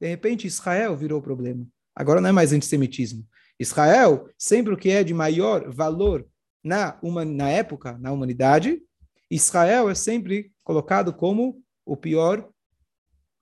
De 0.00 0.08
repente, 0.08 0.46
Israel 0.46 0.96
virou 0.96 1.20
problema. 1.20 1.66
Agora 1.94 2.20
não 2.20 2.30
é 2.30 2.32
mais 2.32 2.52
antissemitismo. 2.52 3.26
Israel, 3.60 4.26
sempre 4.38 4.72
o 4.72 4.76
que 4.76 4.88
é 4.88 5.04
de 5.04 5.12
maior 5.12 5.70
valor 5.70 6.26
na, 6.64 6.98
uma, 7.02 7.26
na 7.26 7.50
época, 7.50 7.98
na 7.98 8.10
humanidade, 8.10 8.80
Israel 9.30 9.90
é 9.90 9.94
sempre 9.94 10.50
colocado 10.64 11.12
como 11.12 11.62
o 11.84 11.94
pior, 11.94 12.48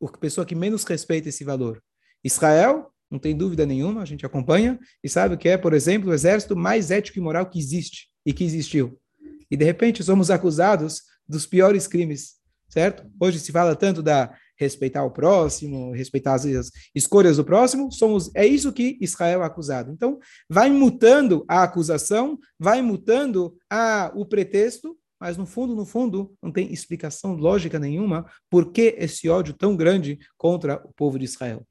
a 0.03 0.19
pessoa 0.19 0.45
que 0.45 0.57
menos 0.57 0.83
respeita 0.83 1.29
esse 1.29 1.45
valor. 1.45 1.81
Israel, 2.23 2.93
não 3.09 3.19
tem 3.19 3.37
dúvida 3.37 3.65
nenhuma, 3.65 4.03
a 4.03 4.05
gente 4.05 4.27
acompanha 4.27 4.79
e 5.03 5.09
sabe 5.09 5.37
que 5.37 5.49
é, 5.49 5.57
por 5.57 5.73
exemplo, 5.73 6.11
o 6.11 6.15
exército 6.15 6.57
mais 6.57 6.91
ético 6.91 7.19
e 7.19 7.23
moral 7.23 7.49
que 7.49 7.59
existe 7.59 8.09
e 8.27 8.33
que 8.33 8.45
existiu. 8.45 9.01
E 9.49 9.57
de 9.57 9.65
repente 9.65 10.03
somos 10.03 10.31
acusados 10.31 11.03
dos 11.27 11.47
piores 11.47 11.87
crimes, 11.87 12.35
certo? 12.69 13.09
Hoje 13.21 13.39
se 13.39 13.53
fala 13.53 13.77
tanto 13.77 14.03
da 14.03 14.35
respeitar 14.59 15.05
o 15.05 15.11
próximo, 15.11 15.93
respeitar 15.93 16.35
as, 16.35 16.45
as 16.45 16.71
escolhas 16.95 17.37
do 17.37 17.45
próximo, 17.45 17.91
somos 17.93 18.31
é 18.35 18.47
isso 18.47 18.73
que 18.73 18.99
Israel 19.01 19.43
é 19.43 19.47
acusado. 19.47 19.93
Então, 19.93 20.19
vai 20.49 20.69
mutando 20.71 21.45
a 21.49 21.63
acusação, 21.63 22.39
vai 22.59 22.83
mutando 22.83 23.57
a, 23.71 24.11
o 24.15 24.27
pretexto, 24.27 24.97
mas 25.21 25.37
no 25.37 25.47
fundo, 25.47 25.75
no 25.75 25.87
fundo, 25.87 26.35
não 26.43 26.53
tem 26.53 26.73
explicação 26.73 27.35
lógica 27.35 27.79
nenhuma 27.79 28.27
por 28.51 28.73
que 28.73 28.95
esse 28.99 29.29
ódio 29.29 29.55
tão 29.55 29.77
grande 29.77 30.19
contra 30.37 30.83
o 30.85 30.93
povo 30.93 31.19
de 31.19 31.25
Israel. 31.25 31.67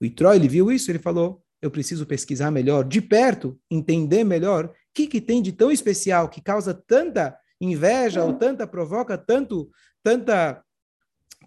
O 0.00 0.04
Itró, 0.04 0.32
ele 0.32 0.48
viu 0.48 0.70
isso, 0.70 0.90
ele 0.90 0.98
falou, 0.98 1.42
eu 1.60 1.70
preciso 1.70 2.06
pesquisar 2.06 2.50
melhor, 2.50 2.84
de 2.84 3.02
perto, 3.02 3.58
entender 3.70 4.24
melhor 4.24 4.66
o 4.66 4.72
que, 4.94 5.06
que 5.06 5.20
tem 5.20 5.42
de 5.42 5.52
tão 5.52 5.70
especial, 5.70 6.28
que 6.28 6.40
causa 6.40 6.72
tanta 6.72 7.36
inveja 7.60 8.22
ou 8.24 8.34
tanta, 8.34 8.66
provoca 8.66 9.18
tanto, 9.18 9.68
tanta 10.02 10.62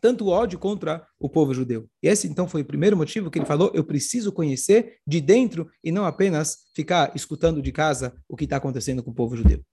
tanto 0.02 0.28
ódio 0.28 0.58
contra 0.58 1.08
o 1.20 1.30
povo 1.30 1.54
judeu. 1.54 1.88
E 2.02 2.08
esse 2.08 2.28
então 2.28 2.48
foi 2.48 2.62
o 2.62 2.66
primeiro 2.66 2.98
motivo 2.98 3.30
que 3.30 3.38
ele 3.38 3.46
falou: 3.46 3.72
eu 3.74 3.84
preciso 3.84 4.34
conhecer 4.34 5.00
de 5.06 5.22
dentro 5.22 5.70
e 5.84 5.92
não 5.92 6.04
apenas 6.04 6.66
ficar 6.76 7.16
escutando 7.16 7.62
de 7.62 7.72
casa 7.72 8.14
o 8.28 8.36
que 8.36 8.46
está 8.46 8.58
acontecendo 8.58 9.04
com 9.04 9.12
o 9.12 9.16
povo 9.16 9.38
judeu. 9.38 9.64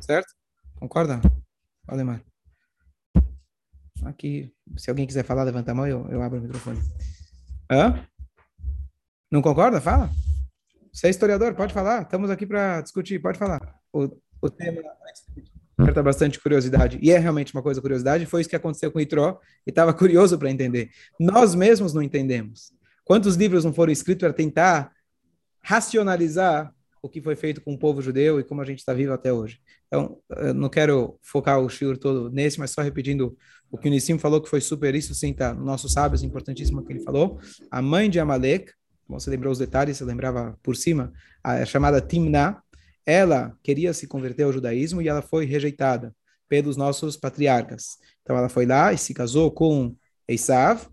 Certo? 0.00 0.34
Concorda? 0.80 1.20
Valdemar. 1.86 2.24
Aqui, 4.04 4.52
se 4.76 4.90
alguém 4.90 5.06
quiser 5.06 5.24
falar, 5.24 5.44
levanta 5.44 5.70
a 5.70 5.74
mão, 5.74 5.86
eu, 5.86 6.08
eu 6.08 6.22
abro 6.22 6.40
o 6.40 6.42
microfone. 6.42 6.80
Hã? 7.70 8.04
Não 9.30 9.40
concorda? 9.40 9.80
Fala. 9.80 10.10
Você 10.92 11.06
é 11.06 11.10
historiador, 11.10 11.54
pode 11.54 11.72
falar. 11.72 12.02
Estamos 12.02 12.30
aqui 12.30 12.44
para 12.44 12.80
discutir, 12.80 13.20
pode 13.20 13.38
falar. 13.38 13.80
O, 13.92 14.08
o 14.40 14.50
tema 14.50 14.82
desperta 15.76 16.02
bastante 16.02 16.40
curiosidade. 16.40 16.98
E 17.02 17.10
é 17.10 17.18
realmente 17.18 17.52
uma 17.54 17.62
coisa 17.62 17.80
curiosidade. 17.80 18.26
Foi 18.26 18.40
isso 18.40 18.50
que 18.50 18.56
aconteceu 18.56 18.90
com 18.90 19.00
Itró 19.00 19.40
e 19.66 19.70
estava 19.70 19.92
curioso 19.92 20.38
para 20.38 20.50
entender. 20.50 20.90
Nós 21.18 21.54
mesmos 21.54 21.92
não 21.92 22.02
entendemos. 22.02 22.72
Quantos 23.04 23.34
livros 23.34 23.64
não 23.64 23.72
foram 23.72 23.92
escritos 23.92 24.20
para 24.20 24.32
tentar 24.32 24.92
racionalizar 25.62 26.72
o 27.02 27.08
que 27.08 27.20
foi 27.20 27.34
feito 27.34 27.60
com 27.60 27.74
o 27.74 27.78
povo 27.78 28.00
judeu 28.00 28.38
e 28.38 28.44
como 28.44 28.60
a 28.60 28.64
gente 28.64 28.78
está 28.78 28.94
vivo 28.94 29.12
até 29.12 29.32
hoje. 29.32 29.58
Então, 29.88 30.18
não 30.54 30.68
quero 30.68 31.18
focar 31.20 31.58
o 31.58 31.68
shiur 31.68 31.98
todo 31.98 32.30
nesse, 32.30 32.60
mas 32.60 32.70
só 32.70 32.80
repetindo 32.80 33.36
o 33.70 33.76
que 33.76 33.88
o 33.88 33.90
Nissim 33.90 34.18
falou, 34.18 34.40
que 34.40 34.48
foi 34.48 34.60
super 34.60 34.94
isso, 34.94 35.14
sim, 35.14 35.32
tá 35.32 35.52
no 35.52 35.64
nossos 35.64 35.92
sábios, 35.92 36.22
importantíssimo 36.22 36.84
que 36.84 36.92
ele 36.92 37.02
falou. 37.02 37.40
A 37.70 37.82
mãe 37.82 38.08
de 38.08 38.20
Amalek, 38.20 38.72
você 39.08 39.30
lembrou 39.30 39.50
os 39.50 39.58
detalhes, 39.58 39.96
você 39.96 40.04
lembrava 40.04 40.56
por 40.62 40.76
cima, 40.76 41.12
a 41.42 41.64
chamada 41.64 42.00
Timna, 42.00 42.61
ela 43.06 43.56
queria 43.62 43.92
se 43.92 44.06
converter 44.06 44.44
ao 44.44 44.52
judaísmo 44.52 45.02
e 45.02 45.08
ela 45.08 45.22
foi 45.22 45.44
rejeitada 45.44 46.14
pelos 46.48 46.76
nossos 46.76 47.16
patriarcas. 47.16 47.96
Então 48.22 48.36
ela 48.36 48.48
foi 48.48 48.66
lá 48.66 48.92
e 48.92 48.98
se 48.98 49.14
casou 49.14 49.50
com 49.50 49.96
Esav, 50.28 50.86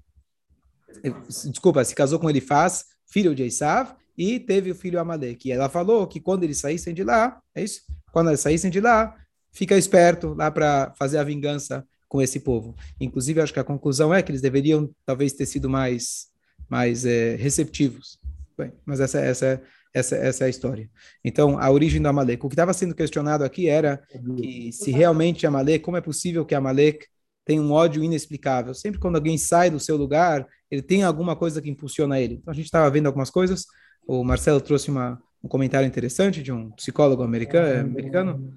eh, 1.03 1.13
desculpa, 1.49 1.83
se 1.83 1.93
casou 1.93 2.19
com 2.19 2.29
Elifaz, 2.29 2.85
filho 3.05 3.35
de 3.35 3.43
Esav, 3.43 3.93
e 4.17 4.39
teve 4.39 4.71
o 4.71 4.75
filho 4.75 4.99
Amalek. 4.99 5.47
E 5.47 5.51
ela 5.51 5.69
falou 5.69 6.05
que 6.07 6.19
quando 6.19 6.43
eles 6.43 6.57
saíssem 6.57 6.93
de 6.93 7.03
lá, 7.03 7.41
é 7.55 7.63
isso? 7.63 7.81
Quando 8.11 8.29
eles 8.29 8.41
saíssem 8.41 8.69
de 8.69 8.81
lá, 8.81 9.15
fica 9.51 9.77
esperto 9.77 10.33
lá 10.33 10.51
para 10.51 10.93
fazer 10.97 11.17
a 11.17 11.23
vingança 11.23 11.85
com 12.07 12.21
esse 12.21 12.39
povo. 12.39 12.75
Inclusive, 12.99 13.39
acho 13.39 13.53
que 13.53 13.59
a 13.59 13.63
conclusão 13.63 14.13
é 14.13 14.21
que 14.21 14.31
eles 14.31 14.41
deveriam 14.41 14.89
talvez 15.05 15.33
ter 15.33 15.45
sido 15.45 15.69
mais, 15.69 16.27
mais 16.67 17.05
é, 17.05 17.35
receptivos. 17.35 18.19
Bem, 18.57 18.73
mas 18.85 18.99
essa, 18.99 19.19
essa 19.19 19.61
essa, 19.93 20.15
essa 20.15 20.43
é 20.43 20.47
a 20.47 20.49
história. 20.49 20.89
Então, 21.23 21.59
a 21.59 21.69
origem 21.69 22.01
do 22.01 22.07
Amalek. 22.07 22.45
O 22.45 22.49
que 22.49 22.53
estava 22.53 22.73
sendo 22.73 22.95
questionado 22.95 23.43
aqui 23.43 23.67
era 23.67 24.01
que 24.37 24.71
se 24.71 24.91
realmente 24.91 25.47
Amalek, 25.47 25.83
como 25.83 25.97
é 25.97 26.01
possível 26.01 26.45
que 26.45 26.55
Amalek 26.55 27.05
tenha 27.45 27.61
um 27.61 27.71
ódio 27.71 28.03
inexplicável? 28.03 28.73
Sempre 28.73 28.99
quando 28.99 29.15
alguém 29.15 29.37
sai 29.37 29.69
do 29.69 29.79
seu 29.79 29.97
lugar, 29.97 30.47
ele 30.69 30.81
tem 30.81 31.03
alguma 31.03 31.35
coisa 31.35 31.61
que 31.61 31.69
impulsiona 31.69 32.19
ele. 32.19 32.35
Então, 32.35 32.51
a 32.51 32.55
gente 32.55 32.65
estava 32.65 32.89
vendo 32.89 33.07
algumas 33.07 33.29
coisas. 33.29 33.65
O 34.07 34.23
Marcelo 34.23 34.61
trouxe 34.61 34.91
uma, 34.91 35.19
um 35.43 35.47
comentário 35.47 35.87
interessante 35.87 36.43
de 36.43 36.51
um 36.51 36.69
psicólogo 36.71 37.23
americano. 37.23 37.89
americano. 37.89 38.53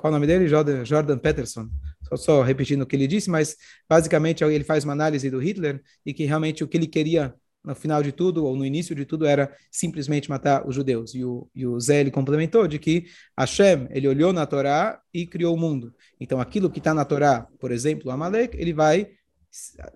Qual 0.00 0.12
o 0.12 0.14
nome 0.14 0.26
dele? 0.26 0.48
Jordan, 0.48 0.84
Jordan 0.84 1.18
Peterson. 1.18 1.68
Só, 2.08 2.16
só 2.16 2.42
repetindo 2.42 2.82
o 2.82 2.86
que 2.86 2.96
ele 2.96 3.06
disse, 3.06 3.30
mas 3.30 3.56
basicamente 3.88 4.44
ele 4.44 4.64
faz 4.64 4.84
uma 4.84 4.92
análise 4.92 5.28
do 5.30 5.38
Hitler 5.38 5.82
e 6.04 6.12
que 6.12 6.24
realmente 6.24 6.62
o 6.62 6.68
que 6.68 6.76
ele 6.76 6.86
queria 6.86 7.34
no 7.66 7.74
final 7.74 8.02
de 8.02 8.12
tudo, 8.12 8.44
ou 8.44 8.54
no 8.56 8.64
início 8.64 8.94
de 8.94 9.04
tudo, 9.04 9.26
era 9.26 9.52
simplesmente 9.70 10.30
matar 10.30 10.66
os 10.66 10.74
judeus. 10.74 11.14
E 11.14 11.24
o, 11.24 11.50
e 11.54 11.66
o 11.66 11.78
Zé 11.80 12.00
ele 12.00 12.12
complementou 12.12 12.68
de 12.68 12.78
que 12.78 13.06
Hashem, 13.36 13.88
ele 13.90 14.06
olhou 14.06 14.32
na 14.32 14.46
Torá 14.46 15.00
e 15.12 15.26
criou 15.26 15.54
o 15.54 15.58
mundo. 15.58 15.92
Então, 16.20 16.40
aquilo 16.40 16.70
que 16.70 16.78
está 16.78 16.94
na 16.94 17.04
Torá, 17.04 17.46
por 17.58 17.72
exemplo, 17.72 18.08
o 18.08 18.10
Amalek, 18.12 18.56
ele 18.56 18.72
vai, 18.72 19.08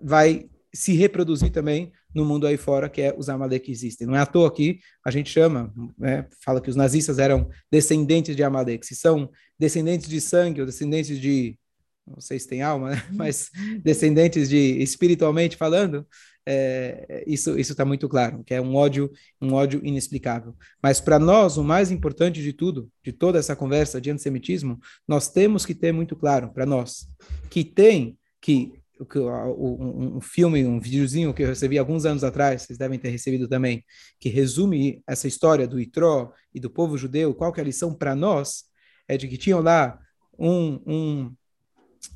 vai 0.01 0.49
se 0.73 0.93
reproduzir 0.93 1.49
também 1.49 1.91
no 2.13 2.25
mundo 2.25 2.45
aí 2.45 2.57
fora, 2.57 2.89
que 2.89 3.01
é 3.01 3.15
os 3.17 3.29
Amalek 3.29 3.65
que 3.65 3.71
existem. 3.71 4.05
Não 4.05 4.15
é 4.15 4.19
à 4.19 4.25
toa 4.25 4.53
que 4.53 4.79
a 5.05 5.09
gente 5.09 5.29
chama, 5.29 5.73
né, 5.97 6.27
fala 6.43 6.59
que 6.59 6.69
os 6.69 6.75
nazistas 6.75 7.19
eram 7.19 7.49
descendentes 7.71 8.35
de 8.35 8.43
Amalek. 8.43 8.85
Se 8.85 8.95
são 8.95 9.29
descendentes 9.57 10.09
de 10.09 10.19
sangue 10.19 10.59
ou 10.59 10.65
descendentes 10.65 11.19
de 11.19 11.57
não 12.05 12.19
sei 12.19 12.39
se 12.39 12.47
tem 12.47 12.61
alma, 12.61 12.91
né? 12.91 13.07
mas 13.11 13.49
descendentes 13.83 14.49
de 14.49 14.81
espiritualmente 14.81 15.55
falando, 15.55 16.05
é, 16.45 17.23
isso 17.27 17.57
isso 17.59 17.71
está 17.71 17.85
muito 17.85 18.09
claro, 18.09 18.43
que 18.43 18.53
é 18.53 18.59
um 18.61 18.75
ódio 18.75 19.11
um 19.39 19.53
ódio 19.53 19.79
inexplicável. 19.83 20.55
Mas 20.81 20.99
para 20.99 21.19
nós 21.19 21.57
o 21.57 21.63
mais 21.63 21.91
importante 21.91 22.41
de 22.41 22.51
tudo, 22.51 22.89
de 23.03 23.11
toda 23.11 23.37
essa 23.37 23.55
conversa 23.55 24.01
de 24.01 24.09
antissemitismo, 24.09 24.79
nós 25.07 25.29
temos 25.29 25.65
que 25.65 25.75
ter 25.75 25.91
muito 25.91 26.15
claro 26.15 26.51
para 26.51 26.65
nós 26.65 27.07
que 27.49 27.63
tem 27.63 28.17
que 28.41 28.81
um, 29.15 30.17
um 30.17 30.21
filme, 30.21 30.65
um 30.65 30.79
videozinho 30.79 31.33
que 31.33 31.43
eu 31.43 31.47
recebi 31.47 31.77
alguns 31.77 32.05
anos 32.05 32.23
atrás, 32.23 32.63
vocês 32.63 32.77
devem 32.77 32.99
ter 32.99 33.09
recebido 33.09 33.47
também, 33.47 33.83
que 34.19 34.29
resume 34.29 35.01
essa 35.07 35.27
história 35.27 35.67
do 35.67 35.79
Itró 35.79 36.31
e 36.53 36.59
do 36.59 36.69
povo 36.69 36.97
judeu, 36.97 37.33
qual 37.33 37.51
que 37.51 37.59
é 37.59 37.63
a 37.63 37.65
lição 37.65 37.93
para 37.93 38.15
nós, 38.15 38.65
é 39.07 39.17
de 39.17 39.27
que 39.27 39.37
tinham 39.37 39.61
lá 39.61 39.99
um, 40.37 40.79
um, 40.85 41.35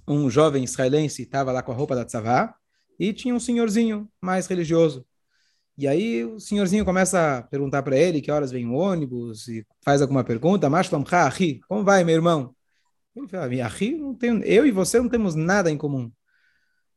um 0.08 0.30
jovem 0.30 0.63
israelense, 0.63 1.24
estava 1.24 1.51
lá 1.51 1.62
com 1.62 1.72
a 1.72 1.75
roupa 1.75 1.96
da 1.96 2.06
tzavá, 2.06 2.56
e 3.00 3.13
tinha 3.13 3.36
um 3.36 3.39
senhorzinho 3.39 4.10
mais 4.22 4.48
religioso. 4.48 5.06
E 5.77 5.88
aí 5.88 6.24
o 6.24 6.39
senhorzinho 6.39 6.86
começa 6.86 7.39
a 7.39 7.42
perguntar 7.42 7.84
para 7.84 7.98
ele 7.98 8.22
que 8.22 8.32
horas 8.32 8.51
vem 8.51 8.65
o 8.65 8.74
ônibus 8.74 9.48
e 9.50 9.65
faz 9.84 10.01
alguma 10.01 10.24
pergunta. 10.24 10.70
Como 11.68 11.84
vai, 11.84 12.04
meu 12.04 12.15
irmão? 12.15 12.56
Ele 13.15 13.27
fala, 13.27 13.50
não 13.98 14.15
tenho, 14.15 14.44
eu 14.44 14.65
e 14.65 14.72
você 14.72 15.00
não 15.00 15.10
temos 15.10 15.36
nada 15.36 15.70
em 15.70 15.77
comum. 15.77 16.12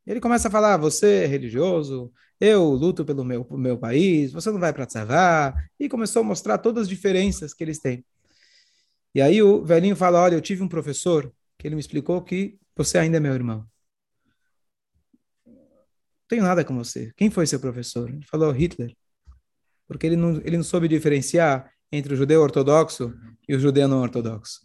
Ele 0.07 0.21
começa 0.21 0.49
a 0.49 0.51
falar, 0.51 0.77
você 0.77 1.25
é 1.25 1.27
religioso, 1.27 2.13
eu 2.41 2.65
luto 2.71 3.05
pelo 3.05 3.25
meu, 3.25 3.47
meu 3.51 3.77
país, 3.77 4.33
você 4.33 4.51
não 4.51 4.59
vai 4.59 4.73
para 4.73 4.87
Tzavá, 4.87 5.55
e 5.79 5.89
começou 5.89 6.21
a 6.21 6.25
mostrar 6.25 6.59
todas 6.59 6.83
as 6.83 6.89
diferenças 6.89 7.53
que 7.53 7.63
eles 7.63 7.79
têm. 7.79 8.05
E 9.15 9.21
aí 9.21 9.43
o 9.43 9.65
velhinho 9.65 9.97
fala, 9.97 10.21
olha, 10.23 10.35
eu 10.35 10.41
tive 10.41 10.63
um 10.63 10.69
professor 10.69 11.33
que 11.59 11.67
ele 11.67 11.75
me 11.75 11.81
explicou 11.81 12.23
que 12.23 12.57
você 12.79 12.97
ainda 12.97 13.19
é 13.19 13.21
meu 13.21 13.35
irmão 13.35 13.67
tenho 16.29 16.43
nada 16.43 16.63
com 16.63 16.77
você. 16.77 17.11
Quem 17.17 17.31
foi 17.31 17.47
seu 17.47 17.59
professor? 17.59 18.09
Ele 18.11 18.25
falou 18.25 18.53
Hitler. 18.53 18.95
Porque 19.89 20.07
ele 20.07 20.17
não, 20.17 20.37
ele 20.45 20.59
não 20.59 20.65
soube 20.65 20.87
diferenciar 20.87 21.71
entre 21.91 22.13
o 22.13 22.17
judeu 22.17 22.43
ortodoxo 22.43 23.15
e 23.49 23.57
o 23.57 23.59
judeu 23.59 23.89
não 23.89 24.03
ortodoxo. 24.03 24.61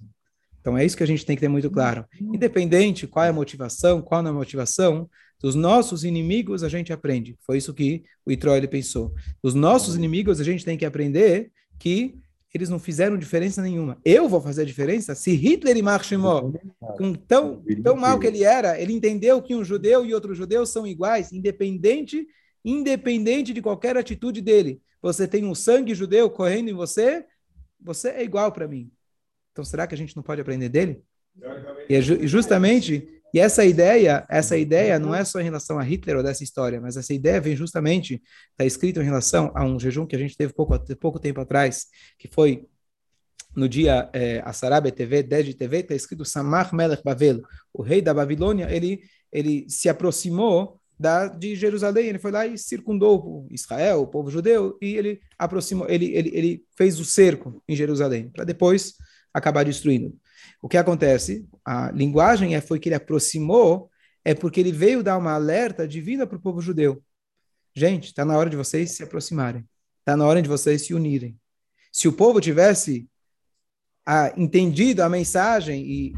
Então 0.60 0.78
é 0.78 0.86
isso 0.86 0.96
que 0.96 1.04
a 1.04 1.08
gente 1.08 1.26
tem 1.26 1.36
que 1.36 1.40
ter 1.40 1.48
muito 1.48 1.72
claro. 1.72 2.06
Independente 2.20 3.08
qual 3.08 3.26
é 3.26 3.30
a 3.30 3.34
motivação, 3.34 4.02
qual 4.02 4.22
não 4.22 4.32
é 4.32 4.34
a 4.34 4.38
motivação, 4.38 5.10
dos 5.42 5.56
nossos 5.56 6.04
inimigos 6.04 6.64
a 6.64 6.70
gente 6.70 6.92
aprende. 6.92 7.38
Foi 7.42 7.58
isso 7.58 7.74
que 7.74 8.04
o 8.26 8.32
Itró 8.32 8.56
ele 8.56 8.68
pensou. 8.68 9.14
Dos 9.42 9.54
nossos 9.54 9.96
inimigos 9.96 10.40
a 10.40 10.44
gente 10.44 10.64
tem 10.64 10.78
que 10.78 10.86
aprender 10.86 11.52
que 11.80 12.18
eles 12.54 12.70
não 12.70 12.78
fizeram 12.78 13.18
diferença 13.18 13.62
nenhuma. 13.62 13.98
Eu 14.06 14.30
vou 14.30 14.40
fazer 14.40 14.62
a 14.62 14.66
diferença? 14.66 15.16
Se 15.16 15.32
Hitler 15.32 15.76
e 15.76 15.82
Marshimó, 15.82 16.52
com 16.98 17.14
tão, 17.14 17.64
tão 17.84 17.96
mal 17.96 18.20
que 18.20 18.28
ele 18.28 18.44
era, 18.44 18.80
ele 18.80 18.94
entendeu 18.94 19.42
que 19.42 19.56
um 19.56 19.64
judeu 19.64 20.06
e 20.06 20.14
outro 20.14 20.36
judeu 20.36 20.64
são 20.66 20.86
iguais, 20.86 21.32
independente, 21.32 22.28
independente 22.64 23.54
de 23.54 23.62
qualquer 23.62 23.98
atitude 23.98 24.40
dele. 24.40 24.80
Você 25.02 25.28
tem 25.28 25.46
um 25.46 25.56
sangue 25.56 25.96
judeu 25.96 26.30
correndo 26.30 26.70
em 26.70 26.74
você, 26.74 27.26
você 27.82 28.10
é 28.10 28.24
igual 28.24 28.52
para 28.52 28.68
mim. 28.68 28.92
Então, 29.52 29.66
será 29.66 29.88
que 29.88 29.96
a 29.96 29.98
gente 29.98 30.16
não 30.16 30.24
pode 30.24 30.40
aprender 30.40 30.70
dele? 30.70 31.04
E 31.90 31.96
é 31.96 32.02
ju 32.02 32.26
justamente 32.28 33.22
e 33.34 33.40
essa 33.40 33.66
ideia, 33.66 34.26
essa 34.30 34.56
ideia 34.56 35.00
não 35.00 35.16
é 35.16 35.26
só 35.26 35.42
em 35.42 35.44
relação 35.44 35.80
a 35.80 35.84
Hitler 35.84 36.18
ou 36.18 36.24
dessa 36.24 36.44
história, 36.44 36.80
mas 36.80 36.96
essa 36.96 37.14
ideia 37.14 37.42
vem 37.42 37.56
justamente, 37.56 38.22
está 38.52 38.64
escrito 38.64 39.02
em 39.02 39.06
relação 39.06 39.52
a 39.56 39.66
um 39.66 39.80
jejum 39.80 40.06
que 40.06 40.16
a 40.16 40.20
gente 40.20 40.38
teve 40.38 40.54
pouco, 40.54 40.78
pouco 40.98 41.20
tempo 41.20 41.42
atrás, 41.42 41.88
que 42.20 42.28
foi 42.28 42.68
no 43.56 43.68
dia 43.68 44.10
é, 44.14 44.42
Asarab 44.46 44.92
TV, 44.92 45.24
10 45.24 45.46
de 45.48 45.54
TV, 45.56 45.80
está 45.80 45.96
escrito 45.96 46.24
Samar 46.24 46.74
Melech 46.76 47.02
Bavel, 47.04 47.42
o 47.74 47.82
rei 47.82 48.02
da 48.02 48.14
Babilônia, 48.14 48.68
ele, 48.70 49.02
ele 49.32 49.66
se 49.68 49.90
aproximou 49.90 50.80
da, 51.00 51.28
de 51.28 51.56
Jerusalém, 51.56 52.08
ele 52.08 52.20
foi 52.20 52.32
lá 52.32 52.46
e 52.46 52.58
circundou 52.58 53.48
Israel, 53.50 54.02
o 54.02 54.08
povo 54.08 54.30
judeu, 54.30 54.78
e 54.82 54.96
ele 54.96 55.20
aproximou, 55.40 55.88
ele, 55.90 56.16
ele, 56.16 56.32
ele 56.34 56.64
fez 56.78 57.00
o 57.00 57.06
cerco 57.06 57.64
em 57.68 57.76
Jerusalém, 57.76 58.30
para 58.30 58.44
depois 58.44 58.94
acabar 59.34 59.66
destruindo. 59.66 60.16
O 60.62 60.70
que 60.70 60.78
acontece? 60.78 61.48
A 61.66 61.92
linguagem 61.92 62.56
é, 62.56 62.62
foi 62.62 62.80
que 62.80 62.90
ele 62.90 62.96
aproximou, 62.96 63.90
é 64.24 64.34
porque 64.34 64.60
ele 64.60 64.72
veio 64.72 65.04
dar 65.04 65.18
uma 65.18 65.34
alerta 65.34 65.88
divina 65.88 66.26
para 66.26 66.38
o 66.38 66.42
povo 66.42 66.62
judeu. 66.62 67.04
Gente, 67.76 68.06
está 68.06 68.24
na 68.24 68.38
hora 68.38 68.50
de 68.50 68.56
vocês 68.56 68.92
se 68.92 69.04
aproximarem. 69.04 69.68
Está 70.00 70.16
na 70.16 70.26
hora 70.26 70.42
de 70.42 70.50
vocês 70.50 70.86
se 70.86 70.94
unirem. 70.94 71.38
Se 71.92 72.08
o 72.08 72.14
povo 72.14 72.40
tivesse 72.40 73.08
a, 74.06 74.26
ah, 74.26 74.34
entendido 74.36 75.02
a 75.02 75.10
mensagem 75.10 75.82
e, 75.86 76.14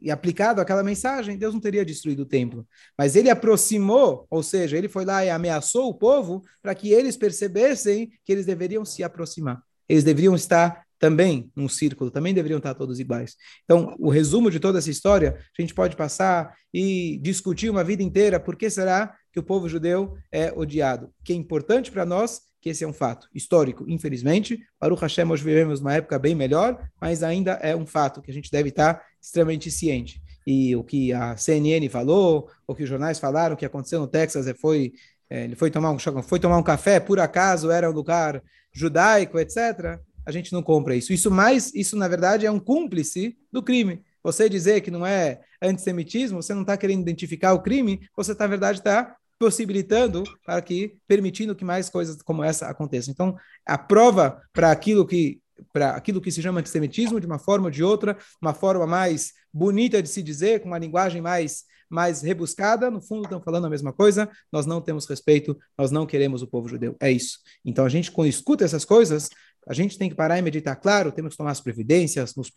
e 0.00 0.10
aplicado 0.10 0.60
aquela 0.60 0.82
mensagem, 0.82 1.36
Deus 1.36 1.52
não 1.52 1.60
teria 1.60 1.84
destruído 1.84 2.20
o 2.20 2.26
templo. 2.26 2.66
Mas 2.96 3.16
ele 3.16 3.28
aproximou, 3.28 4.26
ou 4.30 4.42
seja, 4.42 4.76
ele 4.76 4.88
foi 4.88 5.04
lá 5.04 5.24
e 5.24 5.30
ameaçou 5.30 5.88
o 5.88 5.94
povo 5.94 6.42
para 6.62 6.74
que 6.74 6.92
eles 6.92 7.16
percebessem 7.16 8.12
que 8.24 8.32
eles 8.32 8.46
deveriam 8.46 8.84
se 8.84 9.02
aproximar. 9.02 9.62
Eles 9.88 10.04
deveriam 10.04 10.34
estar 10.34 10.83
também 11.04 11.52
num 11.54 11.68
círculo, 11.68 12.10
também 12.10 12.32
deveriam 12.32 12.56
estar 12.56 12.72
todos 12.72 12.98
iguais. 12.98 13.36
Então, 13.64 13.94
o 13.98 14.08
resumo 14.08 14.50
de 14.50 14.58
toda 14.58 14.78
essa 14.78 14.88
história, 14.88 15.36
a 15.36 15.60
gente 15.60 15.74
pode 15.74 15.96
passar 15.96 16.54
e 16.72 17.20
discutir 17.22 17.68
uma 17.68 17.84
vida 17.84 18.02
inteira 18.02 18.40
por 18.40 18.56
que 18.56 18.70
será 18.70 19.14
que 19.30 19.38
o 19.38 19.42
povo 19.42 19.68
judeu 19.68 20.16
é 20.32 20.50
odiado. 20.56 21.08
O 21.20 21.22
que 21.22 21.34
é 21.34 21.36
importante 21.36 21.92
para 21.92 22.06
nós 22.06 22.40
que 22.58 22.70
esse 22.70 22.82
é 22.82 22.88
um 22.88 22.94
fato 22.94 23.28
histórico, 23.34 23.84
infelizmente. 23.86 24.58
Baruch 24.80 25.02
Hashem, 25.02 25.30
hoje 25.30 25.44
vivemos 25.44 25.80
uma 25.80 25.92
época 25.92 26.18
bem 26.18 26.34
melhor, 26.34 26.82
mas 26.98 27.22
ainda 27.22 27.52
é 27.60 27.76
um 27.76 27.84
fato 27.84 28.22
que 28.22 28.30
a 28.30 28.34
gente 28.34 28.50
deve 28.50 28.70
estar 28.70 29.04
extremamente 29.20 29.70
ciente. 29.70 30.22
E 30.46 30.74
o 30.74 30.82
que 30.82 31.12
a 31.12 31.36
CNN 31.36 31.86
falou, 31.90 32.48
o 32.66 32.74
que 32.74 32.84
os 32.84 32.88
jornais 32.88 33.18
falaram, 33.18 33.54
o 33.54 33.58
que 33.58 33.66
aconteceu 33.66 34.00
no 34.00 34.06
Texas, 34.06 34.46
é, 34.46 34.54
foi, 34.54 34.94
é, 35.28 35.44
ele 35.44 35.54
foi 35.54 35.70
tomar, 35.70 35.90
um, 35.90 35.98
foi 36.22 36.40
tomar 36.40 36.56
um 36.56 36.62
café, 36.62 36.98
por 36.98 37.20
acaso 37.20 37.70
era 37.70 37.90
um 37.90 37.92
lugar 37.92 38.42
judaico, 38.72 39.38
etc. 39.38 40.00
A 40.26 40.32
gente 40.32 40.52
não 40.52 40.62
compra 40.62 40.96
isso. 40.96 41.12
Isso 41.12 41.30
mais, 41.30 41.72
isso 41.74 41.96
na 41.96 42.08
verdade 42.08 42.46
é 42.46 42.50
um 42.50 42.60
cúmplice 42.60 43.36
do 43.52 43.62
crime. 43.62 44.02
Você 44.22 44.48
dizer 44.48 44.80
que 44.80 44.90
não 44.90 45.06
é 45.06 45.40
antissemitismo, 45.60 46.42
você 46.42 46.54
não 46.54 46.62
está 46.62 46.76
querendo 46.76 47.02
identificar 47.02 47.52
o 47.52 47.62
crime, 47.62 48.08
você 48.16 48.34
na 48.34 48.46
verdade 48.46 48.78
está 48.78 49.16
possibilitando 49.38 50.24
para 50.44 50.60
que 50.62 50.96
permitindo 51.06 51.54
que 51.54 51.64
mais 51.64 51.90
coisas 51.90 52.22
como 52.22 52.42
essa 52.42 52.66
aconteçam. 52.68 53.12
Então, 53.12 53.36
a 53.66 53.76
prova 53.76 54.40
para 54.52 54.70
aquilo 54.70 55.06
que 55.06 55.40
para 55.72 55.90
aquilo 55.90 56.20
que 56.20 56.32
se 56.32 56.42
chama 56.42 56.60
antissemitismo 56.60 57.20
de 57.20 57.26
uma 57.26 57.38
forma 57.38 57.66
ou 57.66 57.70
de 57.70 57.82
outra, 57.82 58.16
uma 58.42 58.52
forma 58.52 58.86
mais 58.86 59.32
bonita 59.52 60.02
de 60.02 60.08
se 60.08 60.20
dizer, 60.22 60.60
com 60.60 60.66
uma 60.66 60.78
linguagem 60.78 61.20
mais 61.20 61.64
mais 61.88 62.22
rebuscada, 62.22 62.90
no 62.90 63.00
fundo 63.00 63.24
estão 63.24 63.40
falando 63.40 63.66
a 63.66 63.70
mesma 63.70 63.92
coisa, 63.92 64.28
nós 64.50 64.66
não 64.66 64.80
temos 64.80 65.06
respeito, 65.06 65.56
nós 65.78 65.92
não 65.92 66.06
queremos 66.06 66.42
o 66.42 66.46
povo 66.46 66.66
judeu. 66.66 66.96
É 66.98 67.10
isso. 67.10 67.38
Então 67.64 67.84
a 67.84 67.88
gente 67.88 68.10
quando 68.10 68.28
escuta 68.28 68.64
essas 68.64 68.84
coisas, 68.84 69.28
a 69.66 69.74
gente 69.74 69.96
tem 69.98 70.08
que 70.08 70.14
parar 70.14 70.38
e 70.38 70.42
meditar. 70.42 70.76
Claro, 70.76 71.12
temos 71.12 71.32
que 71.32 71.38
tomar 71.38 71.50
as 71.50 71.60
previdências, 71.60 72.34
nos 72.34 72.50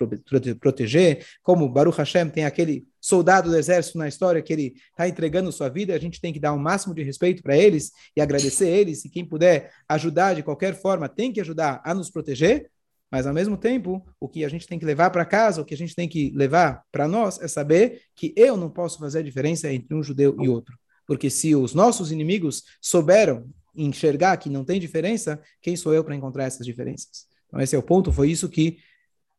proteger. 0.59 1.25
Como 1.41 1.69
Baruch 1.69 1.97
Hashem 1.97 2.29
tem 2.29 2.45
aquele 2.45 2.85
soldado 2.99 3.49
do 3.49 3.57
exército 3.57 3.97
na 3.97 4.07
história 4.07 4.41
que 4.41 4.51
ele 4.51 4.73
está 4.89 5.07
entregando 5.07 5.51
sua 5.51 5.69
vida, 5.69 5.93
a 5.93 5.99
gente 5.99 6.19
tem 6.19 6.33
que 6.33 6.39
dar 6.39 6.53
o 6.53 6.55
um 6.55 6.59
máximo 6.59 6.93
de 6.93 7.03
respeito 7.03 7.41
para 7.41 7.57
eles 7.57 7.91
e 8.15 8.21
agradecer 8.21 8.67
eles. 8.67 9.05
E 9.05 9.09
quem 9.09 9.25
puder 9.25 9.71
ajudar 9.87 10.33
de 10.33 10.43
qualquer 10.43 10.75
forma, 10.75 11.07
tem 11.07 11.31
que 11.31 11.41
ajudar 11.41 11.81
a 11.83 11.93
nos 11.93 12.09
proteger. 12.09 12.69
Mas, 13.09 13.25
ao 13.25 13.33
mesmo 13.33 13.55
tempo, 13.55 14.05
o 14.19 14.27
que 14.27 14.43
a 14.43 14.49
gente 14.49 14.67
tem 14.67 14.77
que 14.77 14.85
levar 14.85 15.09
para 15.11 15.23
casa, 15.23 15.61
o 15.61 15.65
que 15.65 15.73
a 15.73 15.77
gente 15.77 15.95
tem 15.95 16.09
que 16.09 16.31
levar 16.35 16.83
para 16.91 17.07
nós, 17.07 17.41
é 17.41 17.47
saber 17.47 18.01
que 18.13 18.33
eu 18.35 18.57
não 18.57 18.69
posso 18.69 18.99
fazer 18.99 19.19
a 19.19 19.23
diferença 19.23 19.71
entre 19.71 19.95
um 19.95 20.03
judeu 20.03 20.35
e 20.41 20.49
outro. 20.49 20.77
Porque 21.05 21.29
se 21.29 21.55
os 21.55 21.73
nossos 21.73 22.11
inimigos 22.11 22.63
souberam 22.81 23.49
enxergar 23.77 24.35
que 24.37 24.49
não 24.49 24.65
tem 24.65 24.79
diferença, 24.79 25.41
quem 25.61 25.75
sou 25.75 25.93
eu 25.93 26.03
para 26.03 26.15
encontrar 26.15 26.45
essas 26.45 26.65
diferenças? 26.65 27.27
Então, 27.47 27.61
esse 27.61 27.75
é 27.75 27.79
o 27.79 27.83
ponto. 27.83 28.11
Foi 28.11 28.29
isso 28.29 28.49
que, 28.49 28.79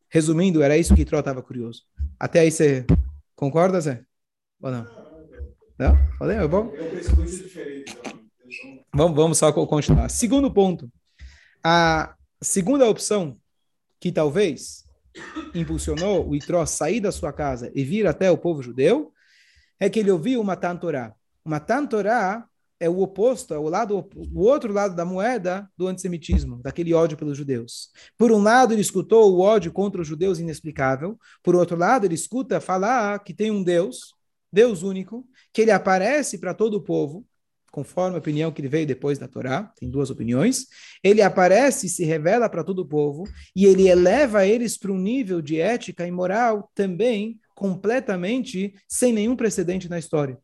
resumindo, 0.09 0.61
era 0.63 0.77
isso 0.77 0.95
que 0.95 1.05
Tró 1.05 1.19
estava 1.19 1.41
curioso. 1.43 1.83
Até 2.19 2.39
aí 2.39 2.51
você 2.51 2.85
concorda, 3.35 3.79
Zé? 3.79 4.03
Ou 4.61 4.71
não? 4.71 4.85
Não? 5.77 5.95
Falei, 6.17 6.37
é 6.37 6.47
bom? 6.47 6.71
Vamos, 8.93 9.15
vamos 9.15 9.37
só 9.37 9.51
continuar. 9.51 10.09
Segundo 10.09 10.51
ponto. 10.51 10.91
A 11.63 12.15
segunda 12.41 12.87
opção 12.87 13.37
que 13.99 14.11
talvez 14.11 14.85
impulsionou 15.53 16.27
o 16.27 16.35
Itró 16.35 16.65
sair 16.65 16.99
da 16.99 17.11
sua 17.11 17.33
casa 17.33 17.71
e 17.75 17.83
vir 17.83 18.07
até 18.07 18.31
o 18.31 18.37
povo 18.37 18.61
judeu 18.61 19.13
é 19.79 19.89
que 19.89 19.99
ele 19.99 20.11
ouviu 20.11 20.41
uma 20.41 20.55
Tantorá. 20.55 21.13
Uma 21.43 21.59
Tantorá 21.59 22.45
é 22.79 22.89
o 22.89 22.99
oposto, 23.01 23.53
é 23.53 23.57
o 23.59 23.67
lado, 23.67 24.07
o 24.15 24.39
outro 24.39 24.71
lado 24.71 24.95
da 24.95 25.03
moeda 25.03 25.69
do 25.77 25.87
antissemitismo, 25.87 26.61
daquele 26.63 26.93
ódio 26.93 27.17
pelos 27.17 27.37
judeus. 27.37 27.89
Por 28.17 28.31
um 28.31 28.41
lado, 28.41 28.73
ele 28.73 28.81
escutou 28.81 29.33
o 29.33 29.41
ódio 29.41 29.71
contra 29.71 30.01
os 30.01 30.07
judeus 30.07 30.39
inexplicável. 30.39 31.19
Por 31.43 31.55
outro 31.55 31.75
lado, 31.75 32.05
ele 32.05 32.15
escuta 32.15 32.61
falar 32.61 33.19
que 33.19 33.33
tem 33.33 33.51
um 33.51 33.61
Deus, 33.61 34.15
Deus 34.51 34.81
único, 34.81 35.27
que 35.51 35.61
ele 35.61 35.71
aparece 35.71 36.37
para 36.37 36.53
todo 36.53 36.75
o 36.75 36.81
povo, 36.81 37.25
conforme 37.69 38.15
a 38.15 38.19
opinião 38.19 38.51
que 38.51 38.61
ele 38.61 38.69
veio 38.69 38.87
depois 38.87 39.19
da 39.19 39.27
Torá, 39.27 39.71
tem 39.77 39.89
duas 39.89 40.09
opiniões. 40.09 40.65
Ele 41.03 41.21
aparece 41.21 41.87
e 41.87 41.89
se 41.89 42.05
revela 42.05 42.49
para 42.49 42.63
todo 42.63 42.79
o 42.79 42.87
povo 42.87 43.25
e 43.55 43.65
ele 43.65 43.87
eleva 43.87 44.47
eles 44.47 44.77
para 44.77 44.91
um 44.91 44.97
nível 44.97 45.41
de 45.41 45.59
ética 45.59 46.07
e 46.07 46.11
moral 46.11 46.71
também 46.73 47.39
completamente 47.53 48.73
sem 48.87 49.11
nenhum 49.11 49.35
precedente 49.35 49.89
na 49.89 49.99
história 49.99 50.39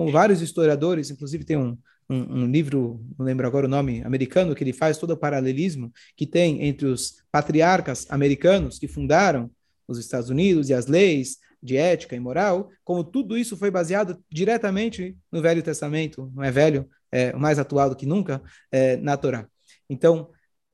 com 0.00 0.10
vários 0.10 0.40
historiadores, 0.40 1.10
inclusive 1.10 1.44
tem 1.44 1.58
um, 1.58 1.76
um, 2.08 2.44
um, 2.44 2.46
livro, 2.46 3.04
não 3.18 3.26
lembro 3.26 3.46
agora 3.46 3.66
o 3.66 3.68
nome, 3.68 4.02
americano, 4.02 4.54
que 4.54 4.64
ele 4.64 4.72
faz 4.72 4.96
todo 4.96 5.10
o 5.10 5.16
paralelismo 5.16 5.92
que 6.16 6.26
tem 6.26 6.64
entre 6.64 6.86
os 6.86 7.22
patriarcas 7.30 8.06
americanos 8.08 8.78
que 8.78 8.88
fundaram 8.88 9.50
os 9.86 9.98
Estados 9.98 10.30
Unidos 10.30 10.70
e 10.70 10.72
as 10.72 10.86
leis 10.86 11.36
de 11.62 11.76
ética 11.76 12.16
e 12.16 12.18
moral, 12.18 12.70
como 12.82 13.04
tudo 13.04 13.36
isso 13.36 13.58
foi 13.58 13.70
baseado 13.70 14.18
diretamente 14.32 15.18
no 15.30 15.42
Velho 15.42 15.62
Testamento, 15.62 16.32
não 16.34 16.42
é 16.42 16.50
velho, 16.50 16.88
é 17.12 17.34
mais 17.34 17.58
atual 17.58 17.90
do 17.90 17.96
que 17.96 18.06
nunca, 18.06 18.42
é, 18.72 18.96
na 18.96 19.18
Torá. 19.18 19.46
Então, 19.86 20.30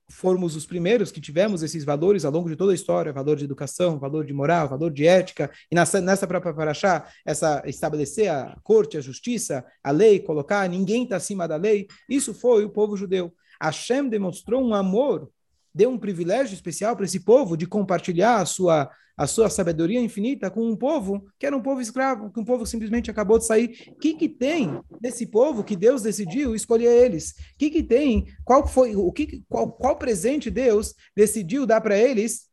formos 0.09 0.55
os 0.55 0.65
primeiros 0.65 1.11
que 1.11 1.21
tivemos 1.21 1.63
esses 1.63 1.85
valores 1.85 2.25
ao 2.25 2.33
longo 2.33 2.49
de 2.49 2.57
toda 2.57 2.73
a 2.73 2.75
história, 2.75 3.13
valor 3.13 3.37
de 3.37 3.45
educação, 3.45 3.99
valor 3.99 4.25
de 4.25 4.33
moral, 4.33 4.69
valor 4.69 4.91
de 4.91 5.07
ética, 5.07 5.51
e 5.71 5.75
nessa, 5.75 6.01
nessa 6.01 6.27
própria 6.27 6.55
paraxá, 6.55 7.09
essa, 7.25 7.63
estabelecer 7.67 8.31
a 8.31 8.57
corte, 8.63 8.97
a 8.97 9.01
justiça, 9.01 9.65
a 9.83 9.91
lei, 9.91 10.21
colocar 10.21 10.69
ninguém 10.69 11.05
está 11.05 11.17
acima 11.17 11.49
da 11.49 11.57
lei, 11.57 11.87
isso 12.09 12.33
foi 12.33 12.65
o 12.65 12.71
povo 12.71 12.97
judeu. 12.97 13.33
Hashem 13.61 14.09
demonstrou 14.09 14.63
um 14.63 14.75
amor 14.75 15.31
deu 15.77 15.91
um 15.91 15.99
privilégio 15.99 16.55
especial 16.55 16.97
para 16.97 17.05
esse 17.05 17.21
povo 17.21 17.55
de 17.55 17.67
compartilhar 17.67 18.41
a 18.41 18.47
sua, 18.47 18.91
a 19.15 19.27
sua 19.27 19.51
sabedoria 19.51 20.01
infinita 20.01 20.51
com 20.51 20.67
um 20.67 20.75
povo 20.75 21.27
que 21.39 21.45
era 21.45 21.55
um 21.55 21.61
povo 21.61 21.83
escravo, 21.83 22.33
que 22.33 22.41
um 22.41 22.45
povo 22.47 22.65
simplesmente 22.65 23.11
acabou 23.11 23.39
de 23.39 23.45
sair. 23.45 23.77
O 23.89 23.97
que, 23.97 24.15
que 24.15 24.27
tem 24.27 24.81
nesse 25.03 25.27
povo 25.27 25.63
que 25.63 25.77
Deus 25.77 26.01
decidiu 26.01 26.55
escolher 26.55 27.05
eles? 27.05 27.33
O 27.33 27.59
que, 27.59 27.69
que 27.69 27.83
tem? 27.83 28.25
Qual 28.43 28.67
foi 28.67 28.97
o 28.97 29.13
que 29.13 29.45
qual, 29.51 29.71
qual 29.71 29.97
presente 29.97 30.51
Deus 30.51 30.95
decidiu 31.15 31.67
dar 31.67 31.83
para 31.83 31.99
eles? 31.99 32.47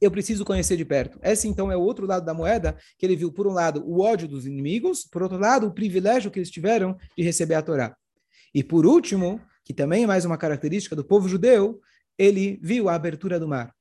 Eu 0.00 0.10
preciso 0.10 0.44
conhecer 0.44 0.76
de 0.76 0.84
perto. 0.84 1.18
Esse 1.24 1.48
então 1.48 1.72
é 1.72 1.76
o 1.76 1.82
outro 1.82 2.06
lado 2.06 2.24
da 2.24 2.32
moeda 2.32 2.76
que 2.96 3.04
ele 3.04 3.16
viu 3.16 3.32
por 3.32 3.48
um 3.48 3.52
lado 3.52 3.82
o 3.84 4.00
ódio 4.00 4.28
dos 4.28 4.46
inimigos, 4.46 5.02
por 5.04 5.24
outro 5.24 5.38
lado 5.38 5.66
o 5.66 5.74
privilégio 5.74 6.30
que 6.30 6.38
eles 6.38 6.50
tiveram 6.50 6.96
de 7.18 7.24
receber 7.24 7.56
a 7.56 7.62
Torá. 7.62 7.96
E 8.54 8.62
por 8.62 8.86
último, 8.86 9.40
que 9.64 9.74
também 9.74 10.04
é 10.04 10.06
mais 10.06 10.24
uma 10.24 10.38
característica 10.38 10.94
do 10.94 11.04
povo 11.04 11.28
judeu, 11.28 11.80
ele 12.18 12.58
viu 12.62 12.88
a 12.88 12.94
abertura 12.94 13.38
do 13.38 13.48
mar. 13.48 13.74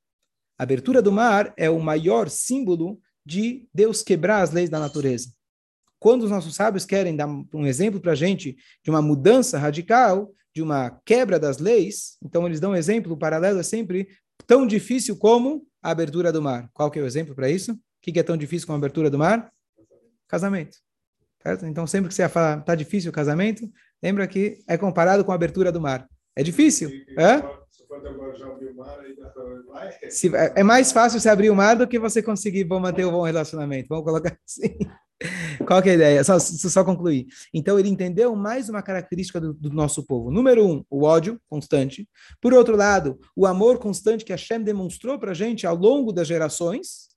A 0.57 0.63
abertura 0.63 1.01
do 1.01 1.11
mar 1.11 1.53
é 1.57 1.69
o 1.69 1.79
maior 1.79 2.29
símbolo 2.29 2.99
de 3.25 3.67
Deus 3.73 4.01
quebrar 4.01 4.41
as 4.41 4.51
leis 4.51 4.69
da 4.69 4.79
natureza. 4.79 5.31
Quando 5.99 6.23
os 6.23 6.31
nossos 6.31 6.55
sábios 6.55 6.85
querem 6.85 7.15
dar 7.15 7.27
um 7.27 7.65
exemplo 7.65 7.99
para 7.99 8.13
a 8.13 8.15
gente 8.15 8.57
de 8.83 8.89
uma 8.89 9.01
mudança 9.01 9.59
radical, 9.59 10.33
de 10.53 10.61
uma 10.61 10.99
quebra 11.05 11.39
das 11.39 11.59
leis, 11.59 12.17
então 12.23 12.45
eles 12.45 12.59
dão 12.59 12.71
um 12.71 12.75
exemplo, 12.75 13.13
o 13.13 13.17
paralelo 13.17 13.59
é 13.59 13.63
sempre 13.63 14.07
tão 14.45 14.65
difícil 14.65 15.15
como 15.15 15.65
a 15.81 15.91
abertura 15.91 16.31
do 16.31 16.41
mar. 16.41 16.69
Qual 16.73 16.89
que 16.89 16.99
é 16.99 17.01
o 17.01 17.05
exemplo 17.05 17.35
para 17.35 17.49
isso? 17.49 17.73
O 17.73 17.77
que 18.01 18.19
é 18.19 18.23
tão 18.23 18.35
difícil 18.35 18.67
como 18.67 18.75
a 18.75 18.79
abertura 18.79 19.09
do 19.09 19.17
mar? 19.17 19.51
Casamento. 20.27 20.77
Certo? 21.41 21.65
Então, 21.65 21.87
sempre 21.87 22.09
que 22.09 22.13
você 22.13 22.27
fala 22.29 22.59
está 22.59 22.75
difícil 22.75 23.09
o 23.09 23.13
casamento, 23.13 23.69
lembra 24.01 24.27
que 24.27 24.59
é 24.67 24.77
comparado 24.77 25.25
com 25.25 25.31
a 25.31 25.35
abertura 25.35 25.71
do 25.71 25.81
mar. 25.81 26.07
É 26.35 26.43
difícil. 26.43 26.89
É? 27.17 27.41
Se, 30.09 30.31
é, 30.35 30.63
mais 30.63 30.91
fácil 30.91 31.19
você 31.19 31.29
abrir 31.29 31.49
o 31.49 31.55
mar 31.55 31.75
do 31.75 31.87
que 31.87 31.99
você 31.99 32.23
conseguir 32.23 32.65
manter 32.65 33.05
o 33.05 33.11
bom 33.11 33.23
relacionamento. 33.23 33.89
Vamos 33.89 34.05
colocar 34.05 34.37
assim. 34.47 34.77
Qual 35.67 35.79
é 35.81 35.89
a 35.89 35.93
ideia? 35.93 36.23
Só, 36.23 36.39
só 36.39 36.83
concluir. 36.83 37.27
Então, 37.53 37.77
ele 37.77 37.89
entendeu 37.89 38.35
mais 38.35 38.69
uma 38.69 38.81
característica 38.81 39.39
do, 39.39 39.53
do, 39.53 39.69
nosso 39.69 40.03
povo. 40.05 40.31
Número 40.31 40.65
um, 40.65 40.83
o 40.89 41.03
ódio 41.03 41.39
constante. 41.47 42.09
Por 42.41 42.53
outro 42.53 42.75
lado, 42.75 43.19
o 43.35 43.45
amor 43.45 43.77
constante 43.77 44.25
que 44.25 44.31
Hashem 44.31 44.63
demonstrou 44.63 45.19
para 45.19 45.31
a 45.31 45.35
gente 45.35 45.67
ao 45.67 45.75
longo 45.75 46.11
das 46.11 46.27
gerações. 46.27 47.09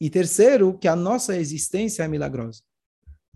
E 0.00 0.10
terceiro, 0.10 0.76
que 0.76 0.88
a 0.88 0.96
nossa 0.96 1.36
existência 1.36 2.02
é 2.02 2.08
milagrosa 2.08 2.60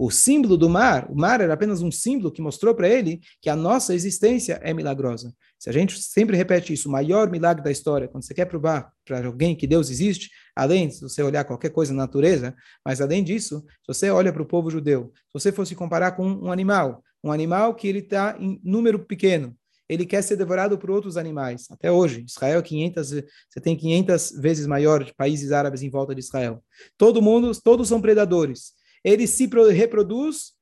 o 0.02 0.10
símbolo 0.10 0.56
do 0.56 0.66
mar, 0.66 1.06
o 1.10 1.14
mar 1.14 1.42
era 1.42 1.52
apenas 1.52 1.82
um 1.82 1.90
símbolo 1.90 2.32
que 2.32 2.40
mostrou 2.40 2.74
para 2.74 2.88
ele 2.88 3.20
que 3.38 3.50
a 3.50 3.54
nossa 3.54 3.94
existência 3.94 4.58
é 4.62 4.72
milagrosa. 4.72 5.30
Se 5.58 5.68
a 5.68 5.72
gente 5.74 6.02
sempre 6.02 6.38
repete 6.38 6.72
isso, 6.72 6.88
o 6.88 6.92
maior 6.92 7.30
milagre 7.30 7.62
da 7.62 7.70
história, 7.70 8.08
quando 8.08 8.24
você 8.24 8.32
quer 8.32 8.46
provar 8.46 8.90
para 9.04 9.26
alguém 9.26 9.54
que 9.54 9.66
Deus 9.66 9.90
existe, 9.90 10.30
além 10.56 10.88
de 10.88 10.98
você 11.00 11.22
olhar 11.22 11.44
qualquer 11.44 11.68
coisa 11.68 11.92
na 11.92 12.04
natureza, 12.04 12.54
mas 12.82 13.02
além 13.02 13.22
disso, 13.22 13.62
se 13.66 13.86
você 13.86 14.08
olha 14.08 14.32
para 14.32 14.40
o 14.40 14.46
povo 14.46 14.70
judeu, 14.70 15.12
se 15.14 15.34
você 15.34 15.52
fosse 15.52 15.74
comparar 15.74 16.12
com 16.12 16.26
um 16.26 16.50
animal, 16.50 17.04
um 17.22 17.30
animal 17.30 17.74
que 17.74 17.86
ele 17.86 17.98
está 17.98 18.38
em 18.40 18.58
número 18.64 19.00
pequeno, 19.00 19.54
ele 19.86 20.06
quer 20.06 20.22
ser 20.22 20.36
devorado 20.36 20.78
por 20.78 20.90
outros 20.90 21.18
animais. 21.18 21.66
Até 21.70 21.92
hoje, 21.92 22.24
Israel 22.26 22.62
500, 22.62 23.12
é 23.12 23.24
você 23.50 23.60
tem 23.60 23.76
500 23.76 24.30
vezes 24.40 24.66
maior 24.66 25.04
de 25.04 25.12
países 25.12 25.52
árabes 25.52 25.82
em 25.82 25.90
volta 25.90 26.14
de 26.14 26.22
Israel. 26.22 26.64
Todo 26.96 27.20
mundo, 27.20 27.52
todos 27.62 27.86
são 27.86 28.00
predadores 28.00 28.79
ele 29.04 29.26
se 29.26 29.48
reproduz 29.72 30.52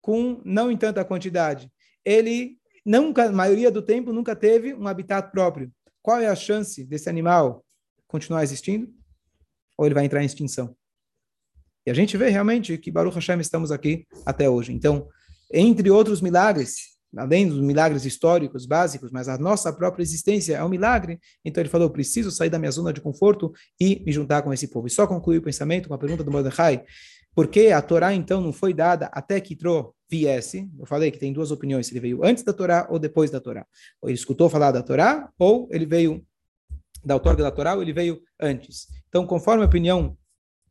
com 0.00 0.40
não 0.44 0.70
em 0.70 0.76
tanta 0.76 1.04
quantidade. 1.04 1.70
Ele 2.04 2.58
nunca, 2.84 3.24
a 3.24 3.32
maioria 3.32 3.70
do 3.70 3.82
tempo, 3.82 4.12
nunca 4.12 4.36
teve 4.36 4.74
um 4.74 4.86
habitat 4.86 5.30
próprio. 5.30 5.72
Qual 6.02 6.18
é 6.18 6.26
a 6.26 6.36
chance 6.36 6.84
desse 6.84 7.08
animal 7.08 7.64
continuar 8.06 8.42
existindo? 8.42 8.92
Ou 9.78 9.86
ele 9.86 9.94
vai 9.94 10.04
entrar 10.04 10.22
em 10.22 10.26
extinção? 10.26 10.76
E 11.86 11.90
a 11.90 11.94
gente 11.94 12.16
vê 12.16 12.28
realmente 12.28 12.78
que 12.78 12.90
Baruch 12.90 13.14
Hashem 13.14 13.40
estamos 13.40 13.70
aqui 13.70 14.06
até 14.24 14.48
hoje. 14.48 14.72
Então, 14.72 15.08
entre 15.52 15.90
outros 15.90 16.20
milagres, 16.20 16.94
além 17.16 17.48
dos 17.48 17.60
milagres 17.60 18.04
históricos 18.04 18.66
básicos, 18.66 19.10
mas 19.10 19.28
a 19.28 19.38
nossa 19.38 19.72
própria 19.72 20.02
existência 20.02 20.56
é 20.56 20.64
um 20.64 20.68
milagre. 20.68 21.20
Então 21.44 21.62
ele 21.62 21.68
falou: 21.68 21.90
preciso 21.90 22.30
sair 22.30 22.50
da 22.50 22.58
minha 22.58 22.70
zona 22.70 22.92
de 22.92 23.00
conforto 23.00 23.52
e 23.80 24.02
me 24.04 24.12
juntar 24.12 24.42
com 24.42 24.52
esse 24.52 24.68
povo. 24.68 24.86
E 24.86 24.90
só 24.90 25.06
concluir 25.06 25.38
o 25.38 25.42
pensamento 25.42 25.88
com 25.88 25.94
a 25.94 25.98
pergunta 25.98 26.24
do 26.24 26.30
Mordecai: 26.30 26.84
porque 27.34 27.68
a 27.68 27.82
Torá, 27.82 28.14
então, 28.14 28.40
não 28.40 28.52
foi 28.52 28.72
dada 28.72 29.06
até 29.06 29.40
que 29.40 29.56
Tro 29.56 29.94
viesse. 30.08 30.70
Eu 30.78 30.86
falei 30.86 31.10
que 31.10 31.18
tem 31.18 31.32
duas 31.32 31.50
opiniões, 31.50 31.86
se 31.86 31.92
ele 31.92 32.00
veio 32.00 32.24
antes 32.24 32.44
da 32.44 32.52
Torá 32.52 32.86
ou 32.88 32.98
depois 32.98 33.30
da 33.30 33.40
Torá. 33.40 33.66
Ou 34.00 34.08
ele 34.08 34.14
escutou 34.16 34.48
falar 34.48 34.70
da 34.70 34.82
Torá, 34.82 35.28
ou 35.38 35.68
ele 35.72 35.84
veio 35.84 36.24
da 37.04 37.14
outorga 37.14 37.42
da 37.42 37.50
Torá, 37.50 37.74
ou 37.74 37.82
ele 37.82 37.92
veio 37.92 38.20
antes. 38.40 38.86
Então, 39.08 39.26
conforme 39.26 39.64
a 39.64 39.66
opinião, 39.66 40.16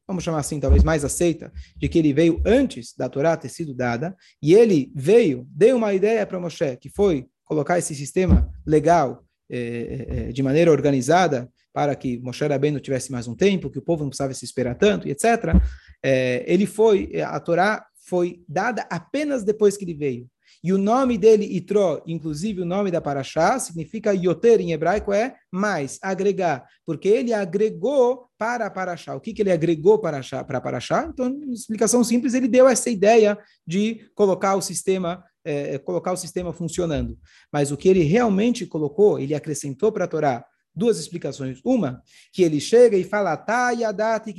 vamos 0.08 0.24
chamar 0.24 0.40
assim, 0.40 0.60
talvez 0.60 0.84
mais 0.84 1.04
aceita, 1.04 1.52
de 1.76 1.90
que 1.90 2.00
ele 2.00 2.14
veio 2.14 2.42
antes 2.46 2.96
da 2.96 3.10
Torá 3.10 3.36
ter 3.36 3.50
sido 3.50 3.74
dada, 3.74 4.16
e 4.42 4.54
ele 4.54 4.92
veio, 4.96 5.46
deu 5.50 5.76
uma 5.76 5.94
ideia 5.94 6.26
para 6.26 6.40
Moshe, 6.40 6.78
que 6.78 6.90
foi 6.90 7.28
colocar 7.44 7.78
esse 7.78 7.94
sistema 7.94 8.50
legal, 8.66 9.24
eh, 9.50 10.32
de 10.32 10.42
maneira 10.42 10.72
organizada, 10.72 11.50
para 11.74 11.96
que 11.96 12.20
Moshe 12.20 12.46
Rabbeinu 12.46 12.80
tivesse 12.80 13.12
mais 13.12 13.28
um 13.28 13.36
tempo, 13.36 13.70
que 13.70 13.80
o 13.80 13.82
povo 13.82 14.04
não 14.04 14.10
precisava 14.10 14.34
se 14.34 14.46
esperar 14.46 14.76
tanto, 14.76 15.08
etc 15.08 15.60
é, 16.04 16.44
ele 16.48 16.66
foi, 16.66 17.10
é, 17.14 17.24
a 17.24 17.40
Torá 17.40 17.86
foi 18.08 18.44
dada 18.48 18.86
apenas 18.90 19.44
depois 19.44 19.78
que 19.78 19.86
ele 19.86 19.94
veio. 19.94 20.28
E 20.64 20.72
o 20.72 20.78
nome 20.78 21.18
dele, 21.18 21.46
Itro, 21.46 22.02
inclusive 22.08 22.62
o 22.62 22.66
nome 22.66 22.90
da 22.90 23.02
Paraxá, 23.02 23.60
significa 23.60 24.14
Yoter 24.14 24.62
em 24.62 24.72
hebraico 24.72 25.12
é 25.12 25.36
mais, 25.52 26.00
agregar, 26.02 26.66
porque 26.86 27.10
ele 27.10 27.34
agregou 27.34 28.30
para 28.38 28.70
Paraxá. 28.70 29.14
O 29.14 29.20
que, 29.20 29.34
que 29.34 29.42
ele 29.42 29.52
agregou 29.52 30.00
para 30.00 30.22
a 30.22 30.62
Paraxá? 30.62 31.10
Então, 31.12 31.38
explicação 31.52 32.02
simples, 32.02 32.34
ele 32.34 32.48
deu 32.48 32.66
essa 32.66 32.90
ideia 32.90 33.38
de 33.68 34.10
colocar 34.16 34.56
o 34.56 34.62
sistema 34.62 35.24
é, 35.46 35.78
colocar 35.78 36.14
o 36.14 36.18
sistema 36.18 36.54
funcionando. 36.54 37.18
Mas 37.52 37.70
o 37.70 37.76
que 37.76 37.90
ele 37.90 38.04
realmente 38.04 38.66
colocou, 38.66 39.20
ele 39.20 39.36
acrescentou 39.36 39.92
para 39.92 40.06
a 40.06 40.08
Torá 40.08 40.46
duas 40.76 41.00
explicações. 41.00 41.60
Uma, 41.64 42.02
que 42.32 42.44
ele 42.44 42.60
chega 42.60 42.98
e 42.98 43.04
fala, 43.04 43.36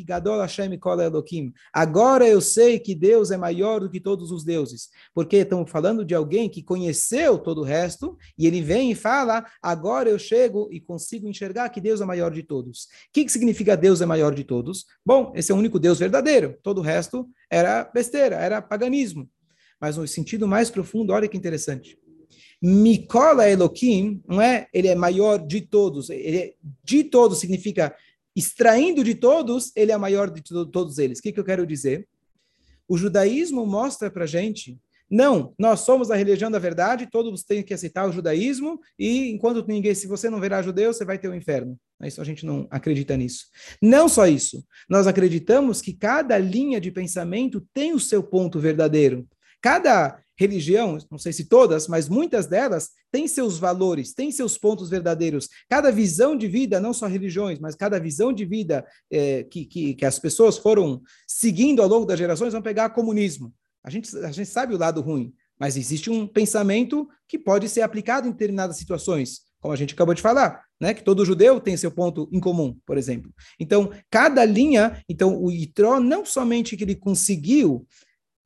gadol 0.06 0.40
Hashem 0.40 0.78
Elohim. 1.04 1.52
Agora 1.72 2.26
eu 2.26 2.40
sei 2.40 2.78
que 2.78 2.94
Deus 2.94 3.30
é 3.30 3.36
maior 3.36 3.80
do 3.80 3.90
que 3.90 4.00
todos 4.00 4.30
os 4.30 4.44
deuses. 4.44 4.90
Porque 5.14 5.36
estamos 5.36 5.70
falando 5.70 6.04
de 6.04 6.14
alguém 6.14 6.48
que 6.48 6.62
conheceu 6.62 7.38
todo 7.38 7.60
o 7.60 7.64
resto, 7.64 8.16
e 8.38 8.46
ele 8.46 8.60
vem 8.60 8.90
e 8.90 8.94
fala, 8.94 9.44
agora 9.62 10.08
eu 10.08 10.18
chego 10.18 10.68
e 10.72 10.80
consigo 10.80 11.28
enxergar 11.28 11.68
que 11.68 11.80
Deus 11.80 12.00
é 12.00 12.04
maior 12.04 12.30
de 12.30 12.42
todos. 12.42 12.84
O 12.84 12.88
que, 13.12 13.24
que 13.24 13.32
significa 13.32 13.76
Deus 13.76 14.00
é 14.00 14.06
maior 14.06 14.34
de 14.34 14.44
todos? 14.44 14.86
Bom, 15.04 15.32
esse 15.34 15.52
é 15.52 15.54
o 15.54 15.58
único 15.58 15.78
Deus 15.78 15.98
verdadeiro. 15.98 16.58
Todo 16.62 16.78
o 16.78 16.82
resto 16.82 17.28
era 17.50 17.84
besteira, 17.84 18.36
era 18.36 18.60
paganismo. 18.60 19.28
Mas 19.80 19.96
no 19.96 20.06
sentido 20.06 20.48
mais 20.48 20.70
profundo, 20.70 21.12
olha 21.12 21.28
que 21.28 21.36
interessante. 21.36 21.98
Mikola 22.66 23.50
Elohim, 23.50 24.22
não 24.26 24.40
é? 24.40 24.68
Ele 24.72 24.88
é 24.88 24.94
maior 24.94 25.36
de 25.36 25.60
todos. 25.60 26.08
Ele 26.08 26.38
é, 26.38 26.54
de 26.82 27.04
todos 27.04 27.38
significa 27.38 27.94
extraindo 28.34 29.04
de 29.04 29.14
todos, 29.14 29.70
ele 29.76 29.92
é 29.92 29.96
maior 29.98 30.30
de 30.30 30.42
todos 30.42 30.96
eles. 30.96 31.18
O 31.18 31.22
que, 31.22 31.30
que 31.30 31.38
eu 31.38 31.44
quero 31.44 31.66
dizer? 31.66 32.08
O 32.88 32.96
judaísmo 32.96 33.66
mostra 33.66 34.10
para 34.10 34.24
gente, 34.24 34.78
não, 35.10 35.52
nós 35.58 35.80
somos 35.80 36.10
a 36.10 36.16
religião 36.16 36.50
da 36.50 36.58
verdade, 36.58 37.06
todos 37.10 37.44
têm 37.44 37.62
que 37.62 37.74
aceitar 37.74 38.08
o 38.08 38.12
judaísmo, 38.12 38.80
e 38.98 39.30
enquanto 39.30 39.64
ninguém, 39.68 39.94
se 39.94 40.06
você 40.06 40.30
não 40.30 40.40
verá 40.40 40.62
judeu, 40.62 40.92
você 40.92 41.04
vai 41.04 41.18
ter 41.18 41.28
o 41.28 41.34
inferno. 41.34 41.78
Isso 42.02 42.20
a 42.20 42.24
gente 42.24 42.46
não 42.46 42.66
acredita 42.70 43.14
nisso. 43.14 43.46
Não 43.80 44.08
só 44.08 44.26
isso, 44.26 44.64
nós 44.88 45.06
acreditamos 45.06 45.82
que 45.82 45.92
cada 45.92 46.38
linha 46.38 46.80
de 46.80 46.90
pensamento 46.90 47.64
tem 47.74 47.92
o 47.92 48.00
seu 48.00 48.22
ponto 48.22 48.58
verdadeiro. 48.58 49.28
Cada 49.60 50.18
religião, 50.36 50.98
não 51.10 51.18
sei 51.18 51.32
se 51.32 51.44
todas, 51.44 51.86
mas 51.86 52.08
muitas 52.08 52.46
delas 52.46 52.90
têm 53.10 53.28
seus 53.28 53.58
valores, 53.58 54.12
têm 54.12 54.32
seus 54.32 54.58
pontos 54.58 54.90
verdadeiros. 54.90 55.48
Cada 55.68 55.90
visão 55.90 56.36
de 56.36 56.48
vida, 56.48 56.80
não 56.80 56.92
só 56.92 57.06
religiões, 57.06 57.58
mas 57.58 57.74
cada 57.74 57.98
visão 58.00 58.32
de 58.32 58.44
vida 58.44 58.84
é, 59.10 59.44
que, 59.44 59.64
que, 59.64 59.94
que 59.94 60.04
as 60.04 60.18
pessoas 60.18 60.58
foram 60.58 61.02
seguindo 61.26 61.82
ao 61.82 61.88
longo 61.88 62.06
das 62.06 62.18
gerações, 62.18 62.52
vão 62.52 62.62
pegar 62.62 62.90
comunismo. 62.90 63.52
A 63.82 63.90
gente, 63.90 64.16
a 64.18 64.32
gente 64.32 64.48
sabe 64.48 64.74
o 64.74 64.78
lado 64.78 65.00
ruim, 65.00 65.32
mas 65.58 65.76
existe 65.76 66.10
um 66.10 66.26
pensamento 66.26 67.08
que 67.28 67.38
pode 67.38 67.68
ser 67.68 67.82
aplicado 67.82 68.26
em 68.26 68.32
determinadas 68.32 68.76
situações, 68.76 69.42
como 69.60 69.72
a 69.72 69.76
gente 69.76 69.94
acabou 69.94 70.14
de 70.14 70.20
falar, 70.20 70.62
né? 70.80 70.92
Que 70.92 71.02
todo 71.02 71.24
judeu 71.24 71.60
tem 71.60 71.76
seu 71.76 71.90
ponto 71.90 72.28
em 72.32 72.40
comum, 72.40 72.76
por 72.84 72.98
exemplo. 72.98 73.32
Então, 73.58 73.90
cada 74.10 74.44
linha, 74.44 75.02
então 75.08 75.42
o 75.42 75.50
Itró 75.50 76.00
não 76.00 76.24
somente 76.24 76.76
que 76.76 76.84
ele 76.84 76.94
conseguiu 76.94 77.86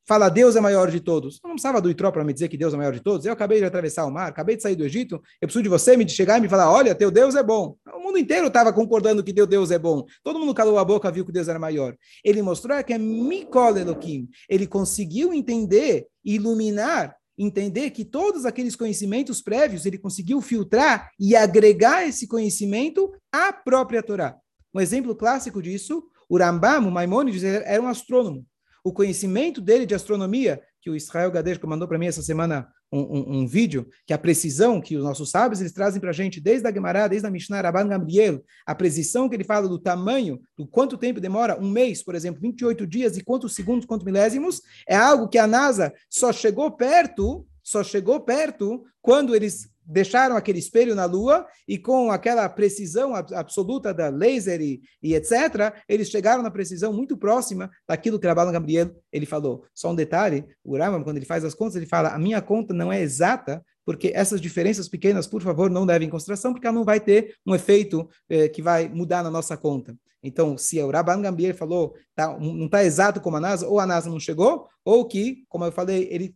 fala 0.09 0.31
Deus 0.31 0.57
é 0.57 0.61
maior 0.61 0.91
de 0.91 1.01
todos. 1.01 1.39
Eu 1.45 1.49
não 1.49 1.55
precisava 1.55 1.83
do 1.83 1.91
Itró 1.91 2.11
para 2.11 2.25
me 2.25 2.33
dizer 2.33 2.49
que 2.49 2.57
Deus 2.57 2.73
é 2.73 2.77
maior 2.79 2.95
de 2.95 3.01
todos. 3.01 3.27
Eu 3.27 3.33
acabei 3.35 3.59
de 3.59 3.67
atravessar 3.67 4.07
o 4.07 4.11
mar, 4.11 4.29
acabei 4.29 4.57
de 4.57 4.63
sair 4.63 4.75
do 4.75 4.83
Egito. 4.83 5.17
Eu 5.39 5.47
preciso 5.47 5.63
de 5.63 5.69
você 5.69 5.99
me 5.99 6.09
chegar 6.09 6.39
e 6.39 6.41
me 6.41 6.49
falar: 6.49 6.73
olha, 6.73 6.95
teu 6.95 7.11
Deus 7.11 7.35
é 7.35 7.43
bom. 7.43 7.77
O 7.95 8.01
mundo 8.01 8.17
inteiro 8.17 8.47
estava 8.47 8.73
concordando 8.73 9.23
que 9.23 9.35
teu 9.35 9.47
Deus 9.47 9.71
é 9.71 9.79
bom. 9.79 10.07
Todo 10.25 10.39
mundo 10.39 10.55
calou 10.55 10.79
a 10.79 10.85
boca, 10.85 11.11
viu 11.11 11.27
que 11.27 11.31
Deus 11.31 11.47
era 11.47 11.59
maior. 11.59 11.95
Ele 12.25 12.41
mostrou 12.41 12.83
que 12.83 12.95
é 12.95 12.99
Mikol 12.99 13.77
Elohim. 13.77 14.27
Ele 14.49 14.67
conseguiu 14.67 15.35
entender, 15.35 16.07
iluminar, 16.25 17.15
entender 17.37 17.91
que 17.91 18.05
todos 18.05 18.47
aqueles 18.47 18.75
conhecimentos 18.75 19.43
prévios 19.43 19.85
ele 19.85 19.99
conseguiu 19.99 20.41
filtrar 20.41 21.11
e 21.21 21.37
agregar 21.37 22.09
esse 22.09 22.27
conhecimento 22.27 23.13
à 23.31 23.53
própria 23.53 24.03
Torá. 24.03 24.35
Um 24.75 24.81
exemplo 24.81 25.15
clássico 25.15 25.63
disso, 25.63 26.03
o 26.31 26.39
Rambam, 26.39 26.89
o 26.89 26.91
Maimonides, 26.91 27.45
era 27.45 27.83
um 27.83 27.89
astrônomo 27.89 28.47
o 28.89 28.93
conhecimento 28.93 29.61
dele 29.61 29.85
de 29.85 29.95
astronomia, 29.95 30.63
que 30.81 30.89
o 30.89 30.97
Israel 30.97 31.31
Gadesco 31.31 31.67
mandou 31.69 31.87
para 31.87 31.99
mim 31.99 32.07
essa 32.07 32.23
semana 32.23 32.67
um, 32.91 33.01
um, 33.01 33.39
um, 33.39 33.47
vídeo, 33.47 33.87
que 34.07 34.15
a 34.15 34.19
precisão 34.19 34.81
que 34.81 34.97
os 34.97 35.05
nossos 35.05 35.31
sábios 35.31 35.61
eles 35.61 35.73
trazem 35.73 36.01
para 36.01 36.09
a 36.09 36.15
gente, 36.15 36.41
desde 36.41 36.67
a 36.67 36.73
Gemara, 36.73 37.07
desde 37.07 37.29
a 37.29 37.31
Mishnah, 37.31 37.61
Rabban 37.61 37.87
Gamriel, 37.87 38.43
a 38.67 38.75
precisão 38.75 39.29
que 39.29 39.37
ele 39.37 39.45
fala 39.45 39.69
do 39.69 39.79
tamanho, 39.79 40.41
do 40.57 40.67
quanto 40.67 40.97
tempo 40.97 41.21
demora, 41.21 41.61
um 41.61 41.71
mês, 41.71 42.03
por 42.03 42.15
exemplo, 42.15 42.41
28 42.41 42.87
dias, 42.87 43.19
e 43.19 43.23
quantos 43.23 43.55
segundos, 43.55 43.85
quantos 43.85 44.07
milésimos, 44.07 44.63
é 44.89 44.97
algo 44.97 45.29
que 45.29 45.37
a 45.37 45.47
NASA 45.47 45.93
só 46.09 46.33
chegou 46.33 46.71
perto, 46.71 47.47
só 47.63 47.85
chegou 47.85 48.21
perto 48.21 48.85
quando 49.03 49.37
eles 49.37 49.69
deixaram 49.89 50.37
aquele 50.37 50.59
espelho 50.59 50.95
na 50.95 51.07
Lua 51.07 51.47
e 51.67 51.79
com 51.79 52.11
aquela 52.11 52.47
precisão 52.49 53.15
absoluta 53.15 53.95
da 53.95 54.11
laser 54.11 54.61
e, 54.61 54.83
e 55.03 55.15
etc., 55.15 55.75
eles 55.89 56.11
chegaram 56.11 56.43
na 56.43 56.51
precisão 56.51 56.93
muito 56.93 57.17
próxima 57.17 57.71
daquilo 57.89 58.19
que 58.19 58.27
Rabban 58.27 58.53
Gabriel 58.53 58.95
ele 59.11 59.25
falou. 59.25 59.65
Só 59.75 59.91
um 59.91 59.95
detalhe, 59.95 60.45
o 60.63 60.77
Rambam, 60.77 61.03
quando 61.03 61.17
ele 61.17 61.27
faz 61.27 61.45
as 61.45 61.55
contas, 61.55 61.77
ele 61.77 61.87
fala, 61.87 62.11
a 62.11 62.19
minha 62.19 62.43
conta 62.43 62.75
não 62.75 62.93
é 62.93 63.01
exata, 63.01 63.65
porque 63.85 64.13
essas 64.15 64.39
diferenças 64.39 64.87
pequenas, 64.87 65.27
por 65.27 65.41
favor, 65.41 65.71
não 65.71 65.85
levem 65.85 66.09
em 66.09 66.11
consideração, 66.11 66.53
porque 66.53 66.67
ela 66.67 66.77
não 66.77 66.85
vai 66.85 67.01
ter 67.01 67.35
um 67.47 67.55
efeito 67.55 68.07
eh, 68.29 68.47
que 68.49 68.61
vai 68.61 68.87
mudar 68.87 69.23
na 69.23 69.31
nossa 69.31 69.57
conta. 69.57 69.97
Então, 70.23 70.59
se 70.59 70.81
o 70.83 70.91
Rabban 70.91 71.23
Gambier 71.23 71.55
falou, 71.55 71.95
tá, 72.15 72.37
não 72.39 72.67
está 72.67 72.85
exato 72.85 73.21
como 73.21 73.37
a 73.37 73.41
NASA, 73.41 73.69
ou 73.69 73.79
a 73.79 73.87
NASA 73.87 74.11
não 74.11 74.19
chegou, 74.19 74.67
ou 74.85 75.07
que, 75.07 75.45
como 75.49 75.65
eu 75.65 75.73
falei, 75.73 76.09
ele 76.11 76.35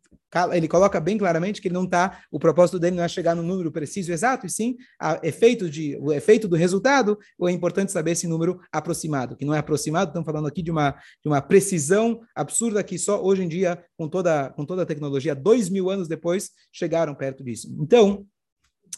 ele 0.55 0.66
coloca 0.66 0.99
bem 0.99 1.18
claramente 1.18 1.61
que 1.61 1.68
ele 1.68 1.75
não 1.75 1.85
está, 1.85 2.23
o 2.31 2.38
propósito 2.38 2.79
dele 2.79 2.97
não 2.97 3.05
é 3.05 3.09
chegar 3.09 3.35
no 3.35 3.42
número 3.42 3.71
preciso 3.71 4.12
exato, 4.12 4.47
e 4.47 4.51
sim 4.51 4.77
a 4.99 5.21
efeito 5.23 5.68
de, 5.68 5.97
o 6.01 6.11
efeito 6.12 6.49
do 6.49 6.57
resultado, 6.57 7.18
ou 7.38 7.49
é 7.49 7.53
importante 7.53 7.92
saber 7.92 8.12
esse 8.12 8.27
número 8.27 8.59
aproximado, 8.73 9.37
que 9.37 9.45
não 9.45 9.55
é 9.55 9.59
aproximado, 9.59 10.09
estamos 10.09 10.25
falando 10.25 10.47
aqui 10.47 10.62
de 10.62 10.71
uma, 10.71 10.92
de 10.92 11.29
uma 11.29 11.42
precisão 11.42 12.21
absurda 12.35 12.83
que 12.83 12.99
só 12.99 13.23
hoje 13.23 13.42
em 13.42 13.49
dia, 13.49 13.85
com 13.97 14.09
toda, 14.09 14.49
com 14.51 14.64
toda 14.64 14.83
a 14.83 14.87
tecnologia, 14.87 15.35
dois 15.35 15.68
mil 15.68 15.90
anos 15.90 16.09
depois, 16.09 16.51
chegaram 16.73 17.14
perto 17.14 17.45
disso. 17.45 17.68
Então, 17.79 18.27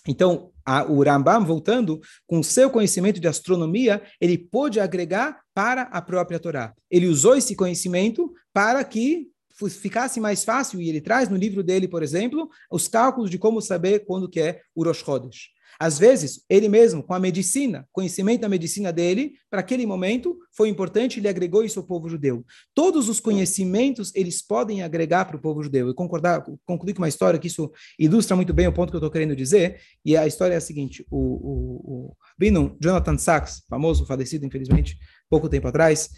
então, 0.07 0.51
a, 0.64 0.85
o 0.85 1.03
Rambam, 1.03 1.45
voltando, 1.45 2.01
com 2.27 2.43
seu 2.43 2.71
conhecimento 2.71 3.21
de 3.21 3.29
astronomia, 3.29 4.03
ele 4.21 4.38
pôde 4.38 4.81
agregar 4.81 5.40
para 5.55 5.83
a 5.83 6.03
própria 6.03 6.38
Torá. 6.38 6.75
Ele 6.90 7.07
usou 7.07 7.37
esse 7.37 7.55
conhecimento 7.55 8.33
para 8.53 8.83
que 8.85 9.29
ficasse 9.71 10.21
mais 10.21 10.45
fácil, 10.45 10.81
e 10.81 10.88
ele 10.88 11.01
traz 11.01 11.29
no 11.29 11.37
livro 11.37 11.62
dele, 11.62 11.87
por 11.87 12.03
exemplo, 12.03 12.49
os 12.71 12.88
cálculos 12.88 13.31
de 13.31 13.38
como 13.38 13.61
saber 13.61 14.01
quando 14.05 14.29
que 14.29 14.40
é 14.40 14.61
o 14.75 14.83
Rosh 14.85 14.99
Chodesh. 14.99 15.54
Às 15.79 15.99
vezes, 15.99 16.45
ele 16.49 16.69
mesmo, 16.69 17.03
com 17.03 17.15
a 17.15 17.19
medicina, 17.19 17.87
conhecimento 17.93 18.43
da 18.43 18.49
medicina 18.49 18.93
dele, 18.93 19.35
para 19.51 19.61
aquele 19.61 19.87
momento, 19.87 20.37
foi 20.53 20.69
importante, 20.69 21.21
ele 21.21 21.29
agregou 21.29 21.65
isso 21.65 21.79
ao 21.79 21.87
povo 21.87 22.09
judeu. 22.09 22.45
Todos 22.75 23.09
os 23.09 23.21
conhecimentos, 23.21 24.13
eles 24.15 24.43
podem 24.43 24.83
agregar 24.83 25.25
para 25.25 25.37
o 25.37 25.41
povo 25.41 25.63
judeu. 25.63 25.89
Eu 25.89 25.95
concordar, 25.95 26.45
concluí 26.67 26.93
com 26.93 27.03
uma 27.03 27.09
história 27.09 27.39
que 27.39 27.47
isso 27.47 27.71
ilustra 27.99 28.37
muito 28.37 28.53
bem 28.53 28.67
o 28.67 28.73
ponto 28.73 28.91
que 28.91 28.97
eu 28.97 28.99
estou 28.99 29.11
querendo 29.11 29.37
dizer, 29.37 29.81
e 30.05 30.17
a 30.17 30.27
história 30.27 30.55
é 30.55 30.57
a 30.59 30.61
seguinte, 30.61 31.05
o, 31.11 31.19
o, 31.19 32.09
o 32.11 32.17
Bino 32.39 32.77
Jonathan 32.81 33.19
Sachs, 33.19 33.63
famoso, 33.69 34.07
falecido, 34.07 34.47
infelizmente, 34.47 34.99
pouco 35.29 35.49
tempo 35.49 35.69
atrás, 35.69 36.11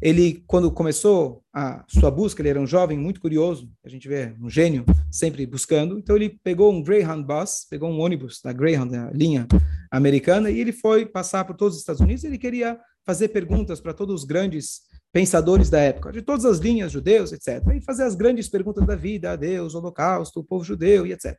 ele, 0.00 0.44
quando 0.46 0.70
começou 0.70 1.42
a 1.54 1.84
sua 1.88 2.10
busca, 2.10 2.42
ele 2.42 2.50
era 2.50 2.60
um 2.60 2.66
jovem 2.66 2.98
muito 2.98 3.20
curioso, 3.20 3.70
a 3.84 3.88
gente 3.88 4.06
vê 4.06 4.34
um 4.40 4.50
gênio 4.50 4.84
sempre 5.10 5.46
buscando, 5.46 5.98
então 5.98 6.14
ele 6.14 6.38
pegou 6.44 6.70
um 6.72 6.82
Greyhound 6.82 7.26
bus, 7.26 7.66
pegou 7.68 7.90
um 7.90 8.00
ônibus 8.00 8.40
da 8.44 8.52
Greyhound, 8.52 8.92
da 8.92 9.10
linha 9.10 9.46
americana, 9.90 10.50
e 10.50 10.60
ele 10.60 10.72
foi 10.72 11.06
passar 11.06 11.44
por 11.44 11.56
todos 11.56 11.76
os 11.76 11.80
Estados 11.80 12.00
Unidos, 12.00 12.24
ele 12.24 12.36
queria 12.36 12.78
fazer 13.06 13.28
perguntas 13.28 13.80
para 13.80 13.94
todos 13.94 14.22
os 14.22 14.24
grandes 14.24 14.80
pensadores 15.12 15.70
da 15.70 15.80
época, 15.80 16.12
de 16.12 16.20
todas 16.20 16.44
as 16.44 16.58
linhas, 16.58 16.92
judeus, 16.92 17.32
etc. 17.32 17.62
E 17.74 17.80
fazer 17.80 18.02
as 18.02 18.14
grandes 18.14 18.48
perguntas 18.48 18.84
da 18.84 18.96
vida, 18.96 19.30
a 19.30 19.36
Deus, 19.36 19.74
holocausto, 19.74 20.40
o 20.40 20.44
povo 20.44 20.62
judeu 20.62 21.06
e 21.06 21.12
etc. 21.12 21.34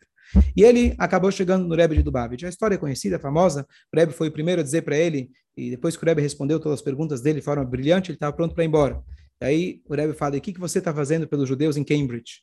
E 0.56 0.64
ele 0.64 0.96
acabou 0.98 1.32
chegando 1.32 1.68
no 1.68 1.76
Rebbe 1.76 1.96
de 1.96 2.04
Dubavitch. 2.04 2.44
A 2.44 2.50
história 2.50 2.76
é 2.76 2.78
conhecida, 2.78 3.20
famosa. 3.20 3.66
O 3.94 3.98
Rebbe 3.98 4.14
foi 4.14 4.28
o 4.28 4.32
primeiro 4.32 4.62
a 4.62 4.64
dizer 4.64 4.82
para 4.82 4.98
ele, 4.98 5.30
e 5.56 5.70
depois 5.70 5.98
que 5.98 6.04
o 6.04 6.06
Rebbe 6.06 6.22
respondeu 6.22 6.60
todas 6.60 6.80
as 6.80 6.84
perguntas 6.84 7.22
dele 7.22 7.40
de 7.40 7.46
forma 7.46 7.66
brilhante, 7.66 8.12
ele 8.12 8.18
estava 8.18 8.34
pronto 8.34 8.54
para 8.54 8.64
ir 8.64 8.68
embora. 8.68 9.02
E 9.42 9.46
aí 9.46 9.82
o 9.88 9.96
Rebbe 9.96 10.14
fala, 10.14 10.36
e 10.36 10.40
o 10.40 10.42
que, 10.42 10.54
que 10.54 10.60
você 10.60 10.80
está 10.80 10.94
fazendo 10.94 11.28
pelos 11.28 11.48
judeus 11.48 11.78
em 11.78 11.84
Cambridge? 11.84 12.42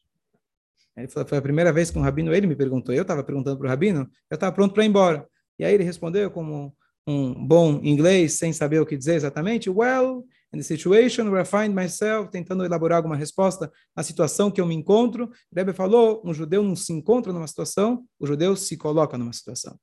Ele 0.97 1.09
falou, 1.09 1.29
foi 1.29 1.39
a 1.39 1.43
primeira 1.43 1.73
vez 1.73 1.91
que 1.91 1.99
um 1.99 2.03
rabino, 2.03 2.33
ele 2.33 2.47
me 2.47 2.55
perguntou, 2.55 2.95
eu 2.95 3.03
estava 3.03 3.23
perguntando 3.25 3.59
para 3.59 3.67
o 3.67 3.69
rabino, 3.69 4.09
eu 4.31 4.35
estava 4.35 4.53
pronto 4.53 4.75
para 4.75 4.85
ir 4.85 4.89
embora. 4.89 5.27
E 5.59 5.65
aí 5.65 5.75
ele 5.75 5.85
respondeu 5.85 6.31
como 6.31 6.75
um 7.07 7.47
bom 7.47 7.81
inglês, 7.83 8.35
sem 8.35 8.53
saber 8.53 8.81
o 8.81 8.87
que 8.87 8.97
dizer 8.97 9.15
exatamente, 9.15 9.69
well, 9.69 10.25
in 10.55 10.59
the 10.59 10.63
situation 10.63 11.29
where 11.31 11.43
I 11.43 11.45
find 11.45 11.75
myself, 11.75 12.31
tentando 12.31 12.65
elaborar 12.65 12.99
alguma 12.99 13.17
resposta 13.17 13.71
à 13.95 14.03
situação 14.03 14.51
que 14.51 14.61
eu 14.61 14.67
me 14.67 14.75
encontro. 14.75 15.31
Rebbe 15.55 15.73
falou, 15.73 16.23
um 16.25 16.33
judeu 16.33 16.63
não 16.63 16.77
se 16.77 16.93
encontra 16.93 17.33
numa 17.33 17.47
situação, 17.47 18.05
o 18.19 18.27
judeu 18.27 18.57
se 18.57 18.77
coloca 18.77 19.19
numa 19.19 19.33
situação. 19.33 19.79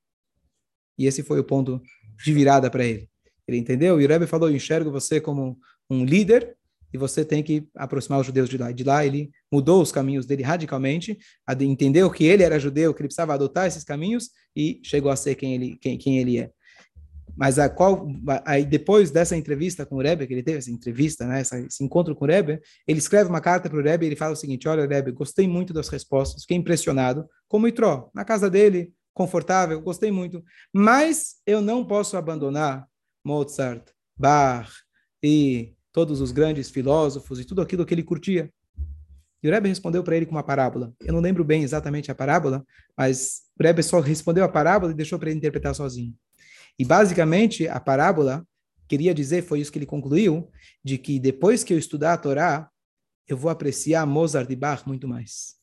E 0.98 1.06
esse 1.06 1.22
foi 1.24 1.40
o 1.40 1.44
ponto 1.44 1.82
de 2.24 2.34
virada 2.34 2.70
para 2.70 2.86
ele. 2.86 3.10
Ele 3.48 3.58
entendeu? 3.58 4.00
E 4.00 4.06
o 4.06 4.08
Rebbe 4.08 4.26
falou, 4.26 4.50
eu 4.50 4.56
enxergo 4.56 4.92
você 4.92 5.20
como 5.20 5.60
um 5.90 6.06
líder 6.06 6.56
e 6.94 6.98
você 6.98 7.24
tem 7.26 7.42
que 7.42 7.68
aproximar 7.76 8.20
os 8.20 8.26
judeus 8.26 8.50
de 8.50 8.58
lá. 8.58 8.72
De 8.72 8.84
lá 8.84 9.06
ele 9.06 9.30
mudou 9.52 9.82
os 9.82 9.92
caminhos 9.92 10.26
dele 10.26 10.44
radicalmente, 10.44 11.18
entendeu 11.60 12.10
que 12.10 12.26
ele 12.26 12.44
era 12.44 12.60
judeu, 12.60 12.94
que 12.94 13.02
ele 13.02 13.08
precisava 13.08 13.34
adotar 13.34 13.68
esses 13.68 13.84
caminhos 13.84 14.30
e 14.56 14.80
chegou 14.84 15.12
a 15.12 15.16
ser 15.16 15.36
quem 15.36 15.56
ele, 15.56 15.78
quem, 15.78 15.98
quem 15.98 16.20
ele 16.20 16.38
é. 16.38 16.52
Mas 17.36 17.58
a 17.58 17.70
qual, 17.70 18.08
aí 18.46 18.66
depois 18.66 19.12
dessa 19.12 19.36
entrevista 19.36 19.86
com 19.86 19.96
o 19.96 20.02
Rebbe, 20.02 20.28
que 20.28 20.34
ele 20.34 20.44
teve 20.44 20.58
essa 20.58 20.72
entrevista, 20.72 21.26
né, 21.26 21.42
essa, 21.42 21.60
esse 21.60 21.84
encontro 21.84 22.16
com 22.16 22.26
o 22.26 22.28
Rebbe, 22.28 22.60
ele 22.88 23.00
escreve 23.00 23.30
uma 23.30 23.42
carta 23.42 23.70
para 23.70 23.80
o 23.80 23.84
Rebbe 23.84 24.06
e 24.06 24.10
ele 24.10 24.16
fala 24.16 24.34
o 24.34 24.36
seguinte, 24.36 24.68
olha 24.68 24.86
Rebbe, 24.86 25.12
gostei 25.12 25.48
muito 25.48 25.74
das 25.74 25.90
respostas, 25.90 26.44
fiquei 26.44 26.58
impressionado, 26.58 27.28
como 27.48 27.68
Itró, 27.68 28.10
na 28.14 28.26
casa 28.26 28.50
dele, 28.50 28.92
confortável, 29.14 29.82
gostei 29.82 30.12
muito, 30.12 30.44
mas 30.74 31.36
eu 31.46 31.62
não 31.62 31.86
posso 31.86 32.18
abandonar 32.18 32.88
Mozart, 33.24 33.90
Bach 34.18 34.70
e 35.24 35.74
todos 35.92 36.22
os 36.22 36.32
grandes 36.32 36.70
filósofos 36.70 37.40
e 37.40 37.46
tudo 37.46 37.62
aquilo 37.62 37.86
que 37.86 37.94
ele 37.94 38.04
curtia. 38.04 38.52
E 39.44 39.50
o 39.50 39.52
Rebbe 39.52 39.70
respondeu 39.70 40.04
para 40.04 40.16
ele 40.16 40.26
com 40.26 40.34
uma 40.34 40.44
parábola. 40.44 40.94
Eu 41.02 41.14
não 41.14 41.20
lembro 41.20 41.44
bem 41.44 41.64
exatamente 41.64 42.12
a 42.12 42.16
parábola, 42.16 42.64
mas 42.96 43.42
o 43.60 43.64
Rebbe 43.64 43.82
só 43.82 44.00
respondeu 44.00 44.44
a 44.44 44.50
parábola 44.50 44.92
e 44.92 44.96
deixou 44.96 45.18
para 45.18 45.30
ele 45.30 45.38
interpretar 45.38 45.74
sozinho. 45.74 46.14
E 46.78 46.86
basicamente 46.86 47.68
a 47.68 47.80
parábola 47.80 48.46
queria 48.88 49.14
dizer, 49.14 49.44
foi 49.44 49.62
isso 49.62 49.72
que 49.72 49.78
ele 49.78 49.86
concluiu, 49.86 50.52
de 50.84 50.98
que 50.98 51.20
depois 51.20 51.64
que 51.64 51.74
eu 51.74 51.78
estudar 51.78 52.14
a 52.14 52.18
Torá, 52.18 52.70
eu 53.28 53.38
vou 53.38 53.50
apreciar 53.50 54.06
Mozart 54.06 54.50
e 54.50 54.56
Bach 54.56 54.86
muito 54.86 55.08
mais. 55.08 55.56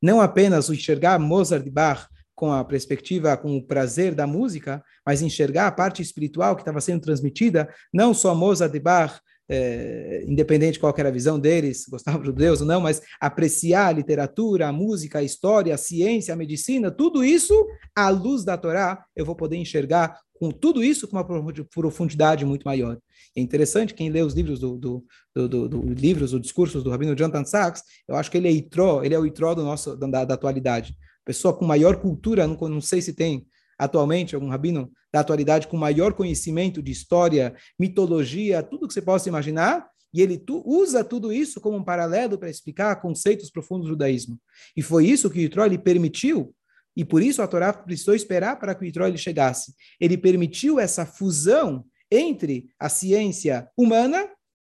Não 0.00 0.20
apenas 0.20 0.70
enxergar 0.70 1.18
Mozart 1.18 1.66
e 1.66 1.70
Bach 1.70 2.08
com 2.34 2.50
a 2.50 2.64
perspectiva, 2.64 3.36
com 3.36 3.54
o 3.58 3.62
prazer 3.62 4.14
da 4.14 4.26
música, 4.26 4.82
mas 5.04 5.20
enxergar 5.20 5.66
a 5.66 5.72
parte 5.72 6.00
espiritual 6.00 6.56
que 6.56 6.62
estava 6.62 6.80
sendo 6.80 7.02
transmitida, 7.02 7.68
não 7.92 8.14
só 8.14 8.34
Mozart 8.34 8.74
e 8.74 8.80
Bach 8.80 9.20
é, 9.52 10.24
independente 10.28 10.74
de 10.74 10.78
qual 10.78 10.94
era 10.96 11.08
a 11.08 11.12
visão 11.12 11.38
deles, 11.38 11.84
gostavam 11.88 12.22
de 12.22 12.32
Deus 12.32 12.60
ou 12.60 12.66
não, 12.66 12.80
mas 12.80 13.02
apreciar 13.20 13.88
a 13.88 13.92
literatura, 13.92 14.68
a 14.68 14.72
música, 14.72 15.18
a 15.18 15.24
história, 15.24 15.74
a 15.74 15.78
ciência, 15.78 16.32
a 16.32 16.36
medicina, 16.36 16.88
tudo 16.88 17.24
isso, 17.24 17.66
à 17.94 18.08
luz 18.10 18.44
da 18.44 18.56
Torá, 18.56 19.04
eu 19.16 19.26
vou 19.26 19.34
poder 19.34 19.56
enxergar 19.56 20.16
com 20.34 20.50
tudo 20.50 20.82
isso 20.82 21.08
com 21.08 21.16
uma 21.16 21.26
profundidade 21.74 22.46
muito 22.46 22.62
maior. 22.64 22.96
É 23.36 23.40
interessante, 23.40 23.92
quem 23.92 24.08
lê 24.08 24.22
os 24.22 24.34
livros 24.34 24.60
do, 24.60 24.78
do, 24.78 25.04
do, 25.34 25.48
do, 25.48 25.68
do 25.68 25.92
livros, 25.92 26.32
os 26.32 26.40
discursos 26.40 26.84
do 26.84 26.90
Rabino 26.90 27.16
Jonathan 27.16 27.44
Sachs, 27.44 27.82
eu 28.08 28.14
acho 28.14 28.30
que 28.30 28.38
ele 28.38 28.48
é 28.48 28.52
itró, 28.52 29.02
ele 29.02 29.14
é 29.14 29.18
o 29.18 29.26
itró 29.26 29.54
do 29.54 29.64
nosso, 29.64 29.96
da, 29.96 30.24
da 30.24 30.34
atualidade. 30.34 30.94
Pessoa 31.24 31.54
com 31.54 31.64
maior 31.64 31.96
cultura, 31.96 32.46
não, 32.46 32.56
não 32.56 32.80
sei 32.80 33.02
se 33.02 33.12
tem 33.12 33.46
atualmente, 33.80 34.34
algum 34.34 34.48
rabino 34.48 34.92
da 35.10 35.20
atualidade 35.20 35.66
com 35.66 35.76
maior 35.76 36.12
conhecimento 36.12 36.82
de 36.82 36.92
história, 36.92 37.54
mitologia, 37.78 38.62
tudo 38.62 38.86
que 38.86 38.92
você 38.92 39.00
possa 39.00 39.28
imaginar, 39.28 39.88
e 40.12 40.20
ele 40.20 40.36
tu, 40.36 40.62
usa 40.66 41.02
tudo 41.02 41.32
isso 41.32 41.60
como 41.60 41.78
um 41.78 41.82
paralelo 41.82 42.36
para 42.36 42.50
explicar 42.50 43.00
conceitos 43.00 43.50
profundos 43.50 43.86
do 43.86 43.92
judaísmo. 43.92 44.38
E 44.76 44.82
foi 44.82 45.06
isso 45.06 45.30
que 45.30 45.46
o 45.46 45.50
permitiu, 45.78 46.54
e 46.94 47.04
por 47.04 47.22
isso 47.22 47.40
a 47.40 47.48
Torá 47.48 47.72
precisou 47.72 48.14
esperar 48.14 48.58
para 48.58 48.74
que 48.74 48.84
o 48.84 48.86
chegasse. 49.16 49.72
Ele 49.98 50.18
permitiu 50.18 50.78
essa 50.78 51.06
fusão 51.06 51.84
entre 52.10 52.68
a 52.78 52.90
ciência 52.90 53.66
humana 53.76 54.28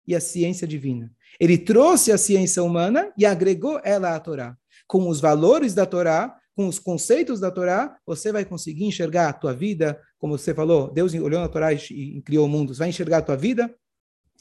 e 0.07 0.15
a 0.15 0.21
ciência 0.21 0.67
divina. 0.67 1.11
Ele 1.41 1.57
trouxe 1.57 2.13
a 2.13 2.19
ciência 2.19 2.63
humana 2.63 3.11
e 3.17 3.25
agregou 3.25 3.81
ela 3.83 4.15
à 4.15 4.21
Torá. 4.21 4.55
Com 4.87 5.09
os 5.09 5.21
valores 5.21 5.73
da 5.73 5.87
Torá, 5.87 6.37
com 6.59 6.67
os 6.67 6.81
conceitos 6.81 7.39
da 7.39 7.53
Torá, 7.53 7.97
você 8.05 8.33
vai 8.33 8.45
conseguir 8.45 8.85
enxergar 8.85 9.29
a 9.29 9.33
tua 9.33 9.55
vida, 9.55 9.97
como 10.19 10.37
você 10.37 10.53
falou, 10.53 10.93
Deus 10.93 11.15
olhou 11.15 11.41
na 11.41 11.47
Torá 11.47 11.73
e, 11.73 12.21
criou 12.23 12.47
o 12.47 12.49
mundo, 12.49 12.75
você 12.75 12.81
vai 12.81 12.89
enxergar 12.89 13.19
a 13.19 13.23
tua 13.23 13.37
vida, 13.37 13.73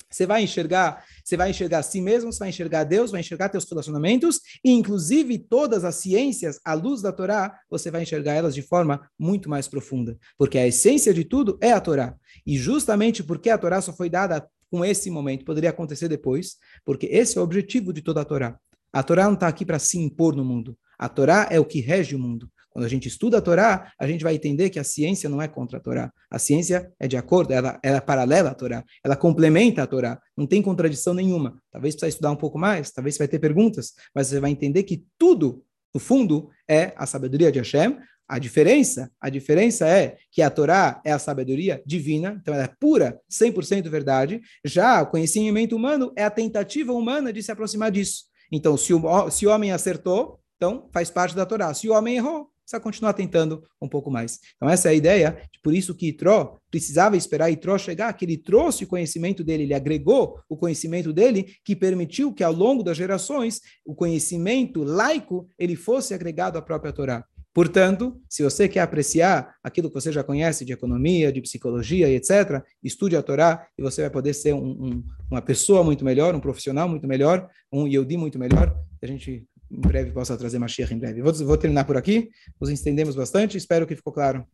você 0.09 0.25
vai 0.25 0.41
enxergar, 0.41 1.05
você 1.23 1.37
vai 1.37 1.51
enxergar 1.51 1.77
a 1.77 1.83
si 1.83 2.01
mesmo, 2.01 2.33
você 2.33 2.39
vai 2.39 2.49
enxergar 2.49 2.85
Deus, 2.85 3.11
vai 3.11 3.19
enxergar 3.19 3.49
teus 3.49 3.69
relacionamentos, 3.69 4.41
e 4.65 4.71
inclusive 4.71 5.37
todas 5.37 5.85
as 5.85 5.93
ciências, 5.97 6.59
à 6.65 6.73
luz 6.73 7.03
da 7.03 7.11
Torá, 7.11 7.55
você 7.69 7.91
vai 7.91 8.01
enxergar 8.01 8.33
elas 8.33 8.55
de 8.55 8.63
forma 8.63 9.07
muito 9.19 9.47
mais 9.47 9.67
profunda, 9.67 10.17
porque 10.39 10.57
a 10.57 10.65
essência 10.65 11.13
de 11.13 11.23
tudo 11.23 11.55
é 11.61 11.71
a 11.71 11.79
Torá. 11.79 12.15
E 12.43 12.57
justamente 12.57 13.23
porque 13.23 13.51
a 13.51 13.59
Torá 13.59 13.79
só 13.79 13.93
foi 13.93 14.09
dada 14.09 14.49
com 14.71 14.83
esse 14.83 15.11
momento, 15.11 15.45
poderia 15.45 15.69
acontecer 15.69 16.07
depois, 16.07 16.55
porque 16.83 17.05
esse 17.05 17.37
é 17.37 17.41
o 17.41 17.43
objetivo 17.43 17.93
de 17.93 18.01
toda 18.01 18.21
a 18.21 18.25
Torá. 18.25 18.57
A 18.91 19.03
Torá 19.03 19.25
não 19.25 19.35
está 19.35 19.47
aqui 19.47 19.63
para 19.63 19.77
se 19.77 19.99
impor 19.99 20.35
no 20.35 20.43
mundo. 20.43 20.75
A 20.97 21.07
Torá 21.07 21.47
é 21.51 21.59
o 21.59 21.65
que 21.65 21.79
rege 21.79 22.15
o 22.15 22.19
mundo. 22.19 22.49
Quando 22.77 22.85
a 22.85 22.89
gente 22.89 23.07
estuda 23.07 23.39
a 23.39 23.41
Torá, 23.41 23.91
a 23.99 24.07
gente 24.07 24.23
vai 24.23 24.35
entender 24.35 24.69
que 24.69 24.77
a 24.77 24.83
ciência 24.83 25.27
não 25.27 25.41
é 25.41 25.47
contra 25.47 25.79
a 25.79 25.81
Torá. 25.81 26.13
A 26.29 26.37
ciência 26.37 26.91
é 26.99 27.07
de 27.07 27.17
acordo, 27.17 27.51
ela, 27.51 27.79
ela 27.81 27.97
é 27.97 27.99
paralela 27.99 28.51
à 28.51 28.53
Torá, 28.53 28.85
ela 29.03 29.15
complementa 29.15 29.81
a 29.81 29.87
Torá, 29.87 30.21
não 30.37 30.45
tem 30.45 30.61
contradição 30.61 31.11
nenhuma. 31.11 31.59
Talvez 31.71 31.95
precisa 31.95 32.09
estudar 32.09 32.29
um 32.29 32.35
pouco 32.35 32.59
mais, 32.59 32.91
talvez 32.91 33.15
você 33.15 33.19
vai 33.19 33.27
ter 33.27 33.39
perguntas, 33.39 33.93
mas 34.13 34.27
você 34.27 34.39
vai 34.39 34.51
entender 34.51 34.83
que 34.83 35.03
tudo, 35.17 35.63
no 35.91 35.99
fundo, 35.99 36.51
é 36.69 36.93
a 36.95 37.07
sabedoria 37.07 37.51
de 37.51 37.57
Hashem. 37.57 37.97
A 38.27 38.37
diferença, 38.37 39.09
a 39.19 39.29
diferença 39.31 39.87
é 39.87 40.17
que 40.31 40.43
a 40.43 40.49
Torá 40.51 41.01
é 41.03 41.11
a 41.11 41.17
sabedoria 41.17 41.81
divina, 41.83 42.37
então 42.39 42.53
ela 42.53 42.65
é 42.65 42.73
pura, 42.79 43.19
100% 43.31 43.89
verdade. 43.89 44.39
Já 44.63 45.01
o 45.01 45.07
conhecimento 45.07 45.75
humano 45.75 46.13
é 46.15 46.23
a 46.23 46.29
tentativa 46.29 46.93
humana 46.93 47.33
de 47.33 47.41
se 47.41 47.51
aproximar 47.51 47.89
disso. 47.89 48.25
Então, 48.51 48.77
se 48.77 48.93
o, 48.93 49.31
se 49.31 49.47
o 49.47 49.49
homem 49.49 49.71
acertou, 49.71 50.39
então, 50.57 50.89
faz 50.91 51.09
parte 51.09 51.35
da 51.35 51.45
Torá. 51.45 51.73
Se 51.73 51.87
o 51.87 51.93
homem 51.93 52.17
errou, 52.17 52.49
precisa 52.67 52.81
continuar 52.81 53.13
tentando 53.13 53.63
um 53.81 53.87
pouco 53.87 54.11
mais. 54.11 54.39
Então, 54.57 54.69
essa 54.69 54.89
é 54.89 54.91
a 54.91 54.93
ideia, 54.93 55.41
por 55.63 55.73
isso 55.73 55.95
que 55.95 56.09
Itró 56.09 56.57
precisava 56.69 57.15
esperar 57.15 57.49
Itró 57.49 57.77
chegar, 57.77 58.11
que 58.13 58.25
ele 58.25 58.37
trouxe 58.37 58.83
o 58.83 58.87
conhecimento 58.87 59.43
dele, 59.43 59.63
ele 59.63 59.73
agregou 59.73 60.39
o 60.49 60.57
conhecimento 60.57 61.13
dele, 61.13 61.55
que 61.63 61.75
permitiu 61.75 62.33
que 62.33 62.43
ao 62.43 62.51
longo 62.51 62.83
das 62.83 62.97
gerações, 62.97 63.61
o 63.85 63.95
conhecimento 63.95 64.83
laico, 64.83 65.47
ele 65.57 65.77
fosse 65.77 66.13
agregado 66.13 66.57
à 66.57 66.61
própria 66.61 66.91
Torá. 66.91 67.23
Portanto, 67.53 68.21
se 68.29 68.43
você 68.43 68.67
quer 68.67 68.81
apreciar 68.81 69.55
aquilo 69.63 69.87
que 69.89 69.95
você 69.95 70.11
já 70.11 70.23
conhece 70.23 70.63
de 70.63 70.73
economia, 70.73 71.31
de 71.31 71.41
psicologia 71.41 72.07
e 72.07 72.15
etc., 72.15 72.61
estude 72.83 73.15
a 73.15 73.23
Torá 73.23 73.65
e 73.75 73.81
você 73.81 74.01
vai 74.01 74.11
poder 74.11 74.33
ser 74.33 74.53
um, 74.53 74.69
um, 74.69 75.03
uma 75.31 75.41
pessoa 75.41 75.83
muito 75.83 76.05
melhor, 76.05 76.35
um 76.35 76.39
profissional 76.39 76.87
muito 76.87 77.07
melhor, 77.07 77.49
um 77.71 77.87
Yodi 77.87 78.15
muito 78.15 78.37
melhor. 78.37 78.75
A 79.01 79.07
gente 79.07 79.47
em 79.71 79.79
breve 79.79 80.11
possa 80.11 80.37
trazer 80.37 80.59
Mashiach 80.59 80.93
em 80.93 80.97
breve. 80.97 81.21
Vou, 81.21 81.33
vou 81.33 81.57
terminar 81.57 81.85
por 81.85 81.97
aqui, 81.97 82.29
nos 82.59 82.69
entendemos 82.69 83.15
bastante, 83.15 83.57
espero 83.57 83.85
que 83.85 83.95
ficou 83.95 84.13
claro. 84.13 84.45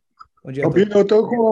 Dia. 0.52 0.64
Eu 0.64 1.00
estou 1.00 1.26
com 1.26 1.42